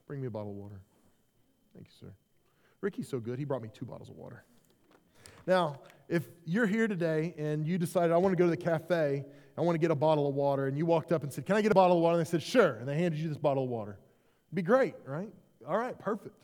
[0.06, 0.80] bring me a bottle of water?
[1.74, 2.14] Thank you, sir.
[2.82, 4.44] Ricky's so good, he brought me two bottles of water.
[5.46, 9.26] Now, if you're here today and you decided, I want to go to the cafe,
[9.58, 11.56] I want to get a bottle of water, and you walked up and said, Can
[11.56, 12.18] I get a bottle of water?
[12.18, 12.76] And they said, Sure.
[12.76, 13.98] And they handed you this bottle of water.
[14.50, 15.30] It'd be great, right?
[15.68, 16.44] All right, perfect.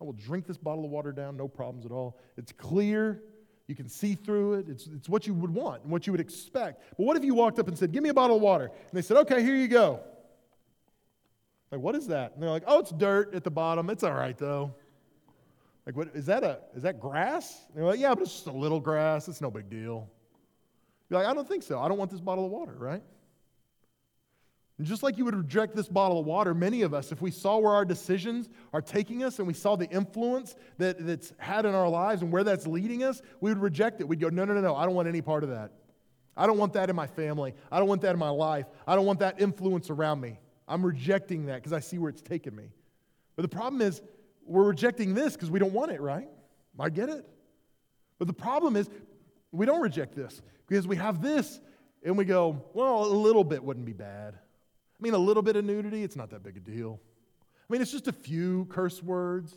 [0.00, 2.18] I will drink this bottle of water down, no problems at all.
[2.36, 3.22] It's clear.
[3.68, 4.68] You can see through it.
[4.68, 6.82] It's, it's what you would want and what you would expect.
[6.98, 8.66] But what if you walked up and said, Give me a bottle of water?
[8.66, 10.00] And they said, Okay, here you go.
[11.72, 12.34] Like, what is that?
[12.34, 13.88] And they're like, oh, it's dirt at the bottom.
[13.88, 14.74] It's all right, though.
[15.86, 16.44] Like, what is that?
[16.44, 17.60] A is that grass?
[17.68, 19.28] And they're like, yeah, but it's just a little grass.
[19.28, 20.08] It's no big deal.
[21.10, 21.80] You're like, I don't think so.
[21.80, 23.02] I don't want this bottle of water, right?
[24.78, 27.30] And just like you would reject this bottle of water, many of us, if we
[27.30, 31.66] saw where our decisions are taking us and we saw the influence that, that's had
[31.66, 34.08] in our lives and where that's leading us, we would reject it.
[34.08, 35.72] We'd go, no, no, no, no, I don't want any part of that.
[36.36, 37.54] I don't want that in my family.
[37.70, 38.66] I don't want that in my life.
[38.86, 40.38] I don't want that influence around me.
[40.66, 42.70] I'm rejecting that because I see where it's taken me.
[43.36, 44.00] But the problem is,
[44.46, 46.28] we're rejecting this because we don't want it, right?
[46.78, 47.26] I get it.
[48.18, 48.88] But the problem is,
[49.50, 51.60] we don't reject this because we have this
[52.04, 54.34] and we go, well, a little bit wouldn't be bad.
[54.34, 57.00] I mean, a little bit of nudity, it's not that big a deal.
[57.68, 59.54] I mean, it's just a few curse words.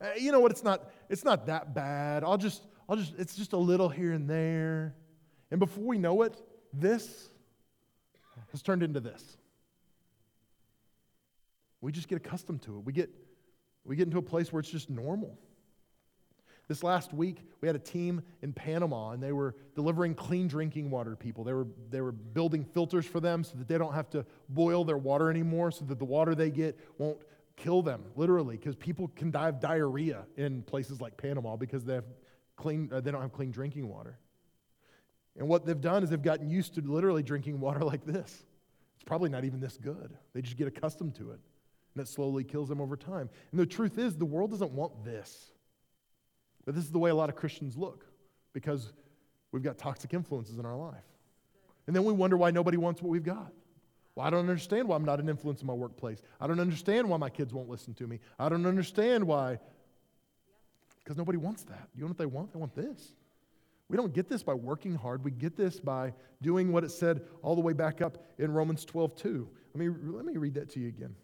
[0.00, 0.50] Uh, you know what?
[0.50, 2.24] It's not, it's not that bad.
[2.24, 4.94] I'll just, I'll just, it's just a little here and there.
[5.50, 6.40] And before we know it,
[6.72, 7.30] this
[8.50, 9.36] has turned into this.
[11.80, 12.84] We just get accustomed to it.
[12.84, 13.10] We get,
[13.84, 15.38] we get into a place where it's just normal.
[16.68, 20.90] This last week, we had a team in Panama, and they were delivering clean drinking
[20.90, 21.44] water to people.
[21.44, 24.84] They were, they were building filters for them so that they don't have to boil
[24.84, 27.20] their water anymore, so that the water they get won't
[27.56, 31.94] kill them, literally, because people can die of diarrhea in places like Panama because they,
[31.94, 32.04] have
[32.56, 34.18] clean, uh, they don't have clean drinking water.
[35.36, 38.44] And what they've done is they've gotten used to literally drinking water like this.
[38.94, 40.16] It's probably not even this good.
[40.32, 41.40] They just get accustomed to it,
[41.94, 43.28] and it slowly kills them over time.
[43.50, 45.50] And the truth is, the world doesn't want this.
[46.64, 48.06] But this is the way a lot of Christians look
[48.52, 48.92] because
[49.50, 51.04] we've got toxic influences in our life.
[51.86, 53.52] And then we wonder why nobody wants what we've got.
[54.14, 56.22] Well, I don't understand why I'm not an influence in my workplace.
[56.40, 58.20] I don't understand why my kids won't listen to me.
[58.38, 59.58] I don't understand why.
[61.02, 61.88] Because nobody wants that.
[61.94, 62.52] You know what they want?
[62.52, 63.14] They want this.
[63.88, 65.24] We don't get this by working hard.
[65.24, 68.84] We get this by doing what it said all the way back up in Romans
[68.84, 69.48] 12, 2.
[69.74, 71.14] Let me, let me read that to you again.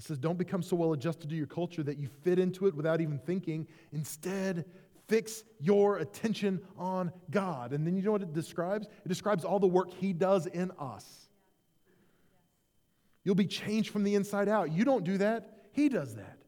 [0.00, 2.74] It says, Don't become so well adjusted to your culture that you fit into it
[2.74, 3.68] without even thinking.
[3.92, 4.64] Instead,
[5.08, 7.74] fix your attention on God.
[7.74, 8.86] And then you know what it describes?
[8.86, 11.28] It describes all the work He does in us.
[13.24, 14.72] You'll be changed from the inside out.
[14.72, 16.38] You don't do that, He does that.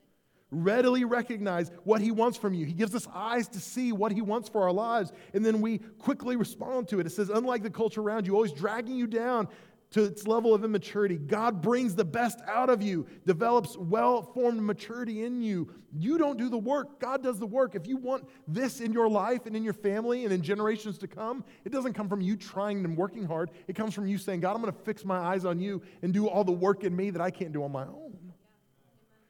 [0.50, 2.64] Readily recognize what He wants from you.
[2.64, 5.76] He gives us eyes to see what He wants for our lives, and then we
[5.98, 7.06] quickly respond to it.
[7.06, 9.46] It says, unlike the culture around you, always dragging you down
[9.92, 11.16] to its level of immaturity.
[11.16, 15.68] God brings the best out of you, develops well formed maturity in you.
[15.94, 17.74] You don't do the work, God does the work.
[17.74, 21.06] If you want this in your life and in your family and in generations to
[21.06, 23.50] come, it doesn't come from you trying and working hard.
[23.68, 26.12] It comes from you saying, God, I'm going to fix my eyes on you and
[26.12, 28.16] do all the work in me that I can't do on my own.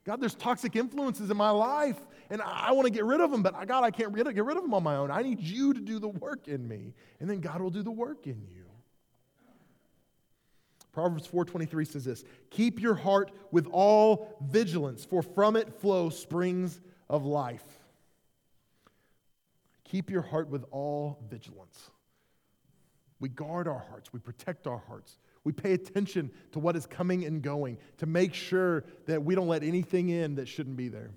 [0.04, 1.98] God, there's toxic influences in my life,
[2.28, 4.62] and I want to get rid of them, but God, I can't get rid of
[4.62, 5.12] them on my own.
[5.12, 7.92] I need you to do the work in me, and then God will do the
[7.92, 8.61] work in you.
[10.92, 16.80] Proverbs 4:23 says this, "Keep your heart with all vigilance, for from it flow springs
[17.08, 17.80] of life."
[19.84, 21.90] Keep your heart with all vigilance.
[23.20, 25.18] We guard our hearts, we protect our hearts.
[25.44, 29.48] We pay attention to what is coming and going to make sure that we don't
[29.48, 31.10] let anything in that shouldn't be there.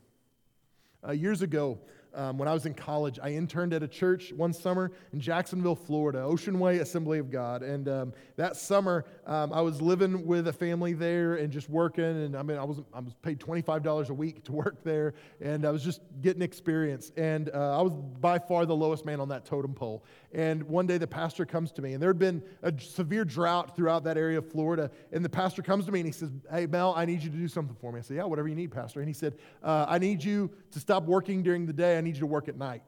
[1.07, 1.79] Uh, years ago,
[2.15, 5.75] um, when I was in college, I interned at a church one summer in Jacksonville,
[5.75, 7.61] Florida, Ocean Way Assembly of God.
[7.61, 12.03] And um, that summer, um, I was living with a family there and just working.
[12.03, 15.13] And I mean, I was, I was paid $25 a week to work there.
[15.41, 17.11] And I was just getting experience.
[17.17, 20.03] And uh, I was by far the lowest man on that totem pole.
[20.35, 23.73] And one day the pastor comes to me, and there had been a severe drought
[23.73, 24.91] throughout that area of Florida.
[25.13, 27.37] And the pastor comes to me and he says, Hey, Mel, I need you to
[27.37, 27.99] do something for me.
[27.99, 28.99] I said, Yeah, whatever you need, Pastor.
[28.99, 31.97] And he said, uh, I need you to stop working during the day.
[31.97, 32.83] I need you to work at night.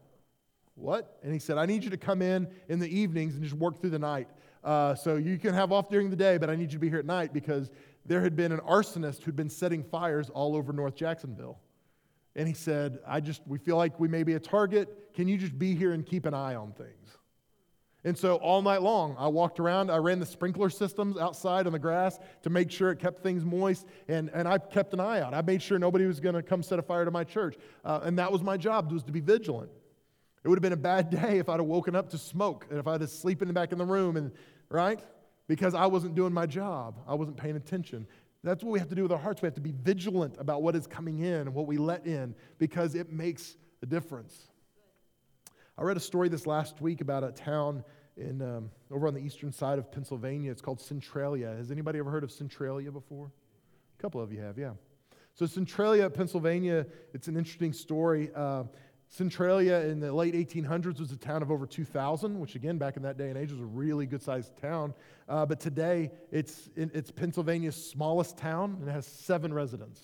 [0.76, 1.20] What?
[1.24, 3.80] And he said, I need you to come in in the evenings and just work
[3.80, 4.28] through the night.
[4.62, 6.90] Uh, so you can have off during the day, but I need you to be
[6.90, 7.72] here at night because
[8.06, 11.60] there had been an arsonist who'd been setting fires all over North Jacksonville.
[12.36, 15.14] And he said, I just, we feel like we may be a target.
[15.14, 17.18] Can you just be here and keep an eye on things?
[18.08, 19.92] And so all night long, I walked around.
[19.92, 23.44] I ran the sprinkler systems outside on the grass to make sure it kept things
[23.44, 23.86] moist.
[24.08, 25.34] And, and I kept an eye out.
[25.34, 27.58] I made sure nobody was going to come set a fire to my church.
[27.84, 29.70] Uh, and that was my job, was to be vigilant.
[30.42, 32.80] It would have been a bad day if I'd have woken up to smoke and
[32.80, 34.32] if I'd have sleeping back in the room, and
[34.70, 35.02] right?
[35.50, 37.02] Because I wasn't doing my job.
[37.10, 38.08] I wasn't paying attention.
[38.42, 39.42] That's what we have to do with our hearts.
[39.42, 42.36] We have to be vigilant about what is coming in and what we let in
[42.58, 44.48] because it makes a difference.
[45.78, 47.84] I read a story this last week about a town
[48.18, 50.52] in, um, over on the eastern side of Pennsylvania.
[50.52, 51.54] It's called Centralia.
[51.56, 53.32] Has anybody ever heard of Centralia before?
[53.98, 54.72] A couple of you have, yeah.
[55.34, 58.32] So, Centralia, Pennsylvania, it's an interesting story.
[58.36, 58.64] Uh,
[59.10, 63.04] Centralia in the late 1800s was a town of over 2,000, which again, back in
[63.04, 64.94] that day and age, was a really good sized town.
[65.30, 70.02] Uh, but today, it's, it's Pennsylvania's smallest town and it has seven residents.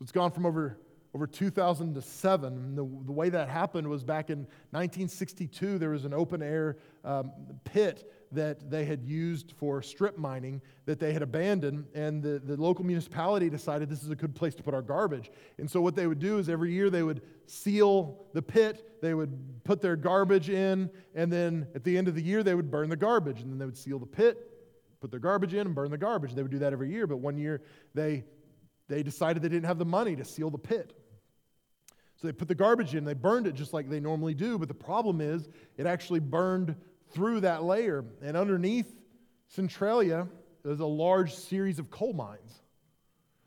[0.00, 0.78] It's gone from over,
[1.16, 2.52] over 2007.
[2.52, 4.40] And the, the way that happened was back in
[4.72, 7.32] 1962, there was an open air um,
[7.64, 12.60] pit that they had used for strip mining that they had abandoned, and the, the
[12.60, 15.30] local municipality decided this is a good place to put our garbage.
[15.56, 19.14] And so, what they would do is every year they would seal the pit, they
[19.14, 22.70] would put their garbage in, and then at the end of the year they would
[22.70, 24.50] burn the garbage, and then they would seal the pit,
[25.00, 26.34] put their garbage in, and burn the garbage.
[26.34, 27.62] They would do that every year, but one year
[27.94, 28.24] they,
[28.86, 30.92] they decided they didn't have the money to seal the pit.
[32.16, 34.68] So they put the garbage in, they burned it just like they normally do, but
[34.68, 36.74] the problem is it actually burned
[37.12, 38.04] through that layer.
[38.22, 38.94] And underneath
[39.48, 40.26] Centralia
[40.64, 42.60] there's a large series of coal mines.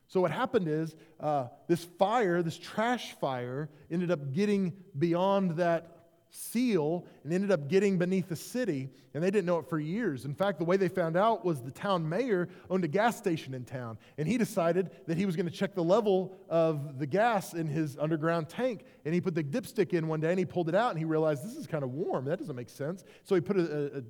[0.08, 5.99] So what happened is uh, this fire, this trash fire, ended up getting beyond that
[6.30, 10.26] seal and ended up getting beneath the city, and they didn't know it for years.
[10.26, 13.54] In fact, the way they found out was the town mayor owned a gas station
[13.54, 17.08] in town, and he decided that he was going to check the level of the
[17.08, 18.86] gas in his underground tank.
[19.06, 21.06] And he put the dipstick in one day and he pulled it out, and he
[21.06, 22.26] realized this is kind of warm.
[22.26, 23.04] That doesn't make sense.
[23.24, 24.04] So he put a, a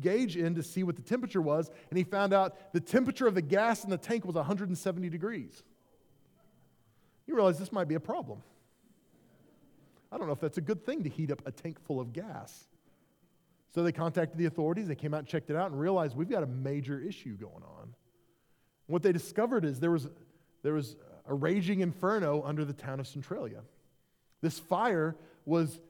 [0.00, 3.34] gauge in to see what the temperature was, and he found out the temperature of
[3.34, 5.62] the gas in the tank was 170 degrees.
[7.26, 8.42] You realize this might be a problem.
[10.14, 12.12] I don't know if that's a good thing to heat up a tank full of
[12.12, 12.68] gas.
[13.74, 16.30] So they contacted the authorities, they came out and checked it out and realized we've
[16.30, 17.92] got a major issue going on.
[18.86, 20.08] What they discovered is there was,
[20.62, 20.94] there was
[21.26, 23.62] a raging inferno under the town of Centralia.
[24.40, 25.80] This fire was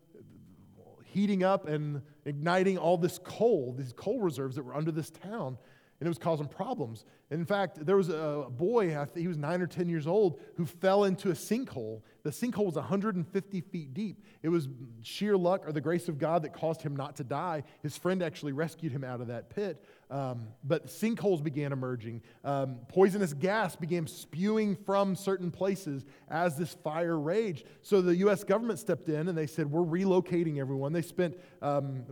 [1.04, 5.58] heating up and igniting all this coal, these coal reserves that were under this town
[6.00, 7.04] and it was causing problems.
[7.30, 10.66] And in fact, there was a boy, he was nine or 10 years old, who
[10.66, 12.02] fell into a sinkhole.
[12.24, 14.24] The sinkhole was 150 feet deep.
[14.42, 14.66] It was
[15.02, 17.64] sheer luck or the grace of God that caused him not to die.
[17.82, 19.84] His friend actually rescued him out of that pit.
[20.10, 22.22] Um, but sinkholes began emerging.
[22.42, 27.66] Um, poisonous gas began spewing from certain places as this fire raged.
[27.82, 28.42] So the U.S.
[28.42, 30.92] government stepped in and they said, We're relocating everyone.
[30.92, 32.04] They spent um,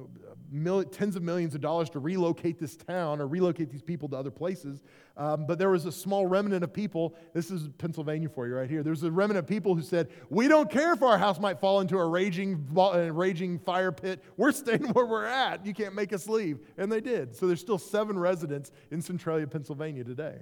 [0.50, 4.16] mil- tens of millions of dollars to relocate this town or relocate these people to
[4.16, 4.82] other places.
[5.16, 7.14] Um, but there was a small remnant of people.
[7.34, 8.82] This is Pennsylvania for you right here.
[8.82, 11.80] There's a remnant of people who said, We don't care if our house might fall
[11.80, 14.22] into a raging, a raging fire pit.
[14.36, 15.66] We're staying where we're at.
[15.66, 16.60] You can't make us leave.
[16.76, 17.34] And they did.
[17.34, 20.38] So there's still seven residents in Centralia, Pennsylvania today.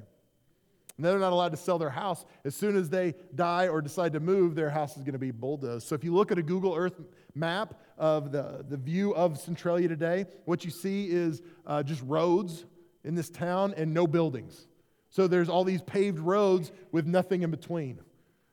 [0.97, 2.27] And they're not allowed to sell their house.
[2.45, 5.31] As soon as they die or decide to move, their house is going to be
[5.31, 5.87] bulldozed.
[5.89, 7.01] So if you look at a Google Earth
[7.35, 12.67] map of the, the view of Centralia today, what you see is uh, just roads
[13.03, 14.67] in this town and no buildings.
[15.09, 18.01] So there's all these paved roads with nothing in between.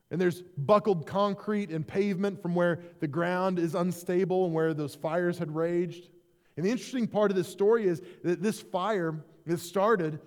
[0.10, 4.96] And there's buckled concrete and pavement from where the ground is unstable and where those
[4.96, 6.10] fires had raged.
[6.56, 10.20] And the interesting part of this story is that this fire that started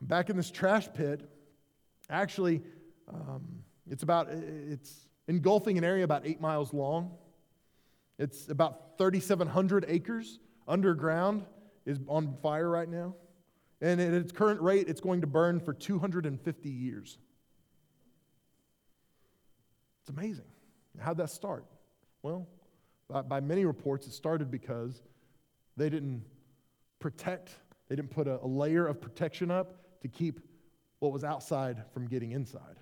[0.00, 1.28] back in this trash pit
[2.10, 2.62] actually
[3.08, 3.42] um,
[3.88, 7.12] it's about it's engulfing an area about eight miles long
[8.18, 10.38] it's about 3,700 acres
[10.68, 11.44] underground
[11.84, 13.14] is on fire right now.
[13.80, 17.18] And at its current rate, it's going to burn for 250 years.
[20.02, 20.46] It's amazing.
[20.98, 21.64] How'd that start?
[22.22, 22.48] Well,
[23.08, 25.00] by, by many reports, it started because
[25.76, 26.24] they didn't
[26.98, 27.50] protect,
[27.88, 30.40] they didn't put a, a layer of protection up to keep
[30.98, 32.76] what was outside from getting inside.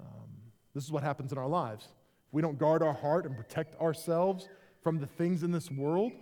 [0.00, 0.28] Um,
[0.74, 3.78] this is what happens in our lives If we don't guard our heart and protect
[3.80, 4.48] ourselves
[4.82, 6.12] from the things in this world,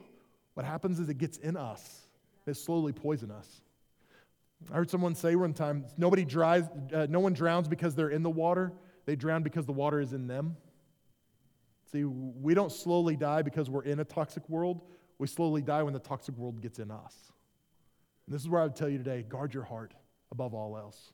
[0.55, 2.03] what happens is it gets in us.
[2.47, 3.61] It slowly poisons us.
[4.71, 8.23] I heard someone say one time, nobody dries, uh, no one drowns because they're in
[8.23, 8.73] the water.
[9.11, 10.57] They drown because the water is in them.
[11.91, 14.83] See, we don't slowly die because we're in a toxic world.
[15.19, 17.17] We slowly die when the toxic world gets in us.
[18.25, 19.95] And this is where I would tell you today guard your heart
[20.31, 21.11] above all else.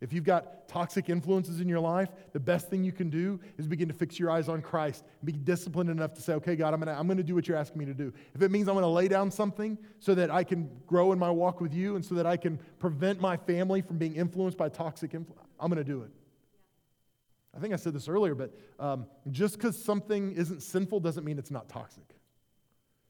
[0.00, 3.68] If you've got toxic influences in your life, the best thing you can do is
[3.68, 6.74] begin to fix your eyes on Christ and be disciplined enough to say, okay, God,
[6.74, 8.12] I'm going to I'm to do what you're asking me to do.
[8.34, 11.18] If it means I'm going to lay down something so that I can grow in
[11.20, 14.58] my walk with you and so that I can prevent my family from being influenced
[14.58, 16.10] by toxic influence, I'm going to do it.
[17.56, 21.38] I think I said this earlier, but um, just because something isn't sinful doesn't mean
[21.38, 22.04] it's not toxic.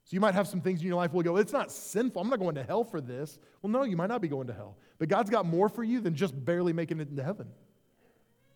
[0.05, 2.21] So you might have some things in your life where you go, it's not sinful.
[2.21, 3.39] I'm not going to hell for this.
[3.63, 4.77] Well, no, you might not be going to hell.
[4.99, 7.49] But God's got more for you than just barely making it into heaven.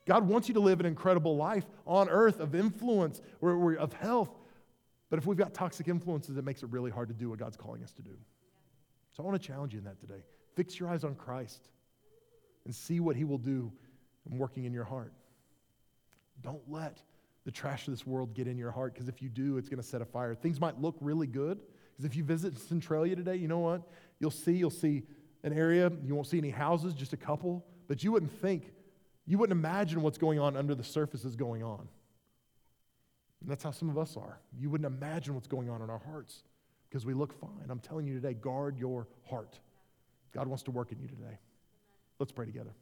[0.07, 4.31] God wants you to live an incredible life on earth of influence or, of health.
[5.11, 7.57] But if we've got toxic influences, it makes it really hard to do what God's
[7.57, 8.17] calling us to do.
[9.13, 10.25] So I want to challenge you in that today.
[10.57, 11.69] Fix your eyes on Christ
[12.65, 13.71] and see what he will do
[14.29, 15.13] in working in your heart.
[16.43, 17.03] Don't let
[17.45, 19.81] the trash of this world get in your heart because if you do, it's going
[19.81, 20.35] to set a fire.
[20.35, 21.61] Things might look really good
[21.93, 23.83] because if you visit Centralia today, you know what?
[24.19, 25.03] You'll see, you'll see
[25.43, 28.73] an area, you won't see any houses, just a couple, but you wouldn't think,
[29.27, 31.87] you wouldn't imagine what's going on under the surface is going on.
[33.41, 34.41] And that's how some of us are.
[34.59, 36.45] You wouldn't imagine what's going on in our hearts
[36.89, 37.69] because we look fine.
[37.69, 39.59] I'm telling you today, guard your heart.
[40.33, 41.39] God wants to work in you today.
[42.19, 42.75] Let's pray together.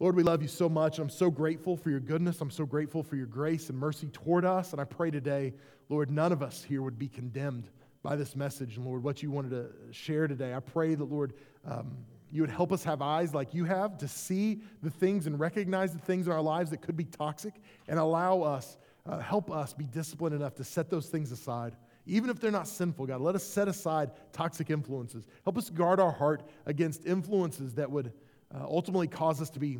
[0.00, 1.00] Lord, we love you so much.
[1.00, 2.40] I'm so grateful for your goodness.
[2.40, 4.70] I'm so grateful for your grace and mercy toward us.
[4.70, 5.52] And I pray today,
[5.88, 7.68] Lord, none of us here would be condemned
[8.04, 8.76] by this message.
[8.76, 11.32] And Lord, what you wanted to share today, I pray that, Lord,
[11.64, 11.96] um,
[12.30, 15.92] you would help us have eyes like you have to see the things and recognize
[15.92, 17.54] the things in our lives that could be toxic
[17.88, 21.74] and allow us, uh, help us be disciplined enough to set those things aside.
[22.06, 25.26] Even if they're not sinful, God, let us set aside toxic influences.
[25.42, 28.12] Help us guard our heart against influences that would
[28.54, 29.78] uh, ultimately cause us to be,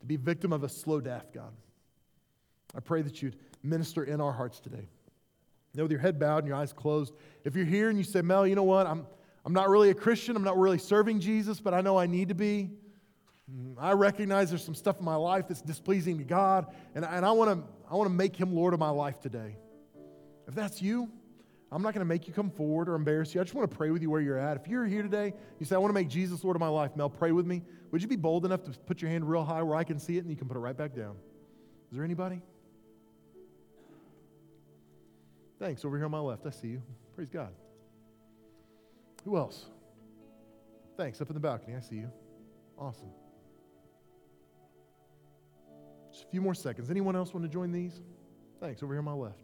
[0.00, 1.52] to be victim of a slow death, God.
[2.74, 4.88] I pray that you'd minister in our hearts today.
[5.72, 7.14] You know, with your head bowed and your eyes closed,
[7.44, 8.86] if you're here and you say, Mel, you know what?
[8.86, 9.06] I'm,
[9.44, 10.36] I'm not really a Christian.
[10.36, 12.70] I'm not really serving Jesus, but I know I need to be.
[13.52, 17.26] Mm, I recognize there's some stuff in my life that's displeasing to God, and, and
[17.26, 19.56] I want to I wanna make Him Lord of my life today.
[20.48, 21.10] If that's you,
[21.74, 23.40] I'm not going to make you come forward or embarrass you.
[23.40, 24.56] I just want to pray with you where you're at.
[24.56, 26.94] If you're here today, you say, I want to make Jesus Lord of my life,
[26.94, 27.62] Mel, pray with me.
[27.90, 30.16] Would you be bold enough to put your hand real high where I can see
[30.16, 31.16] it and you can put it right back down?
[31.90, 32.40] Is there anybody?
[35.58, 35.84] Thanks.
[35.84, 36.82] Over here on my left, I see you.
[37.16, 37.52] Praise God.
[39.24, 39.66] Who else?
[40.96, 41.20] Thanks.
[41.20, 42.10] Up in the balcony, I see you.
[42.78, 43.10] Awesome.
[46.12, 46.88] Just a few more seconds.
[46.88, 48.00] Anyone else want to join these?
[48.60, 48.80] Thanks.
[48.80, 49.43] Over here on my left.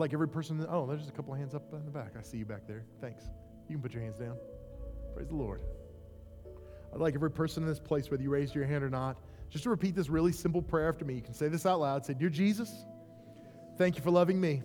[0.00, 2.12] Like every person, oh, there's just a couple of hands up in the back.
[2.18, 2.84] I see you back there.
[3.00, 3.24] Thanks.
[3.68, 4.36] You can put your hands down.
[5.14, 5.60] Praise the Lord.
[6.92, 9.16] I'd like every person in this place, whether you raised your hand or not,
[9.48, 11.14] just to repeat this really simple prayer after me.
[11.14, 12.04] You can say this out loud.
[12.04, 12.84] Say, Dear Jesus,
[13.78, 14.62] thank you for loving me,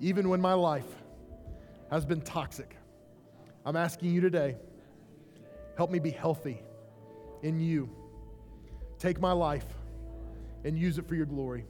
[0.00, 0.86] even when my life
[1.90, 2.76] has been toxic.
[3.64, 4.56] I'm asking you today,
[5.76, 6.62] help me be healthy
[7.42, 7.88] in you.
[8.98, 9.66] Take my life
[10.64, 11.64] and use it for your glory.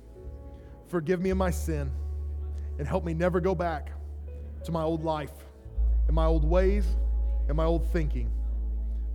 [0.88, 1.90] Forgive me of my sin
[2.78, 3.90] and help me never go back
[4.64, 5.32] to my old life
[6.06, 6.86] and my old ways
[7.48, 8.30] and my old thinking.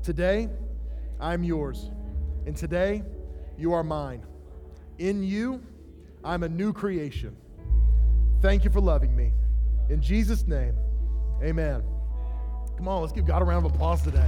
[0.04, 0.50] Today,
[1.20, 1.92] I'm yours.
[2.46, 3.04] And today,
[3.58, 4.26] you are mine.
[4.98, 5.62] In you,
[6.24, 7.36] I'm a new creation.
[8.42, 9.34] Thank you for loving me.
[9.90, 10.76] In Jesus' name,
[11.44, 11.84] amen.
[12.78, 14.28] Come on, let's give God a round of applause today.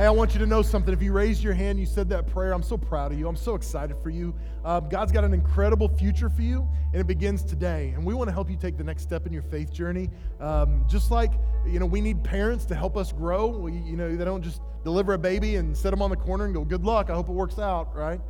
[0.00, 0.94] Hey, I want you to know something.
[0.94, 3.28] If you raised your hand, you said that prayer, I'm so proud of you.
[3.28, 4.34] I'm so excited for you.
[4.64, 7.92] Uh, God's got an incredible future for you, and it begins today.
[7.94, 10.08] And we want to help you take the next step in your faith journey.
[10.40, 11.32] Um, just like,
[11.66, 13.48] you know, we need parents to help us grow.
[13.48, 16.46] We, you know, they don't just deliver a baby and set them on the corner
[16.46, 18.22] and go, good luck, I hope it works out, right?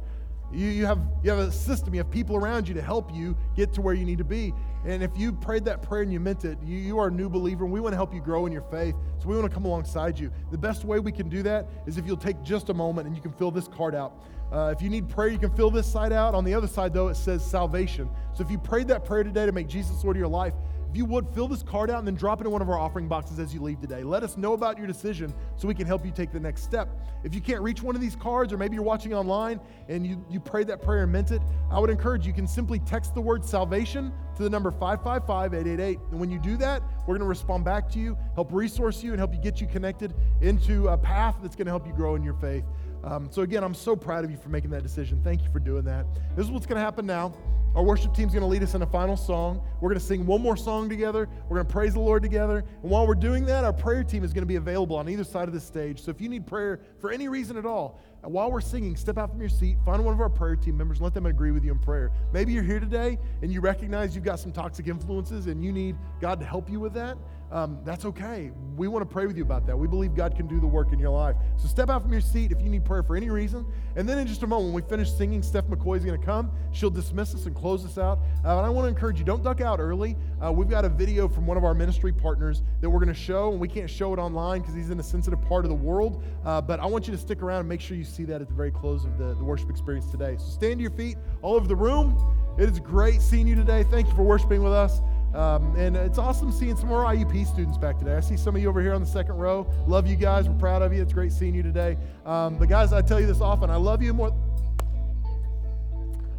[0.53, 3.37] You, you, have, you have a system, you have people around you to help you
[3.55, 4.53] get to where you need to be.
[4.85, 7.29] And if you prayed that prayer and you meant it, you, you are a new
[7.29, 8.95] believer, and we want to help you grow in your faith.
[9.19, 10.33] So we want to come alongside you.
[10.51, 13.15] The best way we can do that is if you'll take just a moment and
[13.15, 14.25] you can fill this card out.
[14.51, 16.35] Uh, if you need prayer, you can fill this side out.
[16.35, 18.09] On the other side, though, it says salvation.
[18.33, 20.55] So if you prayed that prayer today to make Jesus Lord of your life,
[20.91, 22.77] if you would, fill this card out and then drop it in one of our
[22.77, 24.03] offering boxes as you leave today.
[24.03, 26.89] Let us know about your decision so we can help you take the next step.
[27.23, 30.25] If you can't reach one of these cards, or maybe you're watching online and you,
[30.29, 33.21] you prayed that prayer and meant it, I would encourage you, can simply text the
[33.21, 35.99] word salvation to the number 555 888.
[36.11, 39.13] And when you do that, we're going to respond back to you, help resource you,
[39.13, 42.17] and help you get you connected into a path that's going to help you grow
[42.17, 42.65] in your faith.
[43.05, 45.21] Um, so, again, I'm so proud of you for making that decision.
[45.23, 46.05] Thank you for doing that.
[46.35, 47.33] This is what's going to happen now.
[47.75, 49.63] Our worship team's going to lead us in a final song.
[49.81, 51.29] We're going to sing one more song together.
[51.49, 52.65] We're going to praise the Lord together.
[52.83, 55.23] And while we're doing that, our prayer team is going to be available on either
[55.23, 56.03] side of the stage.
[56.03, 59.19] So if you need prayer for any reason at all, uh, while we're singing, step
[59.19, 61.53] out from your seat, find one of our prayer team members, and let them agree
[61.53, 62.11] with you in prayer.
[62.33, 65.97] Maybe you're here today and you recognize you've got some toxic influences and you need
[66.21, 67.17] God to help you with that
[67.53, 68.53] um, that's okay.
[68.77, 69.77] We want to pray with you about that.
[69.77, 71.37] We believe God can do the work in your life.
[71.57, 73.67] So step out from your seat if you need prayer for any reason.
[73.97, 76.25] And then in just a moment, when we finish singing, Steph McCoy is going to
[76.25, 76.53] come.
[76.73, 78.21] She'll dismiss us and close us out.
[78.45, 80.17] Uh, and I want to encourage you, don't duck out early.
[80.41, 83.21] Uh, we've got a video from one of our ministry partners that we're going to
[83.21, 85.75] show, and we can't show it online because he's in a sensitive part of the
[85.75, 86.23] world.
[86.45, 88.49] Uh, but I want you to stick around and make sure you see that at
[88.49, 90.37] the very close of the, the worship experience today.
[90.39, 92.17] So stand to your feet all over the room.
[92.59, 93.85] It is great seeing you today.
[93.85, 95.01] Thank you for worshiping with us.
[95.35, 98.15] Um, and it's awesome seeing some more IUP students back today.
[98.15, 99.67] I see some of you over here on the second row.
[99.87, 100.49] Love you guys.
[100.49, 101.03] We're proud of you.
[101.03, 101.97] It's great seeing you today.
[102.27, 103.71] Um, but guys, I tell you this often.
[103.71, 104.35] I love you more.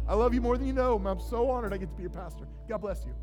[0.06, 1.00] I love you more than you know.
[1.06, 2.46] I'm so honored I get to be your pastor.
[2.68, 3.14] God bless you.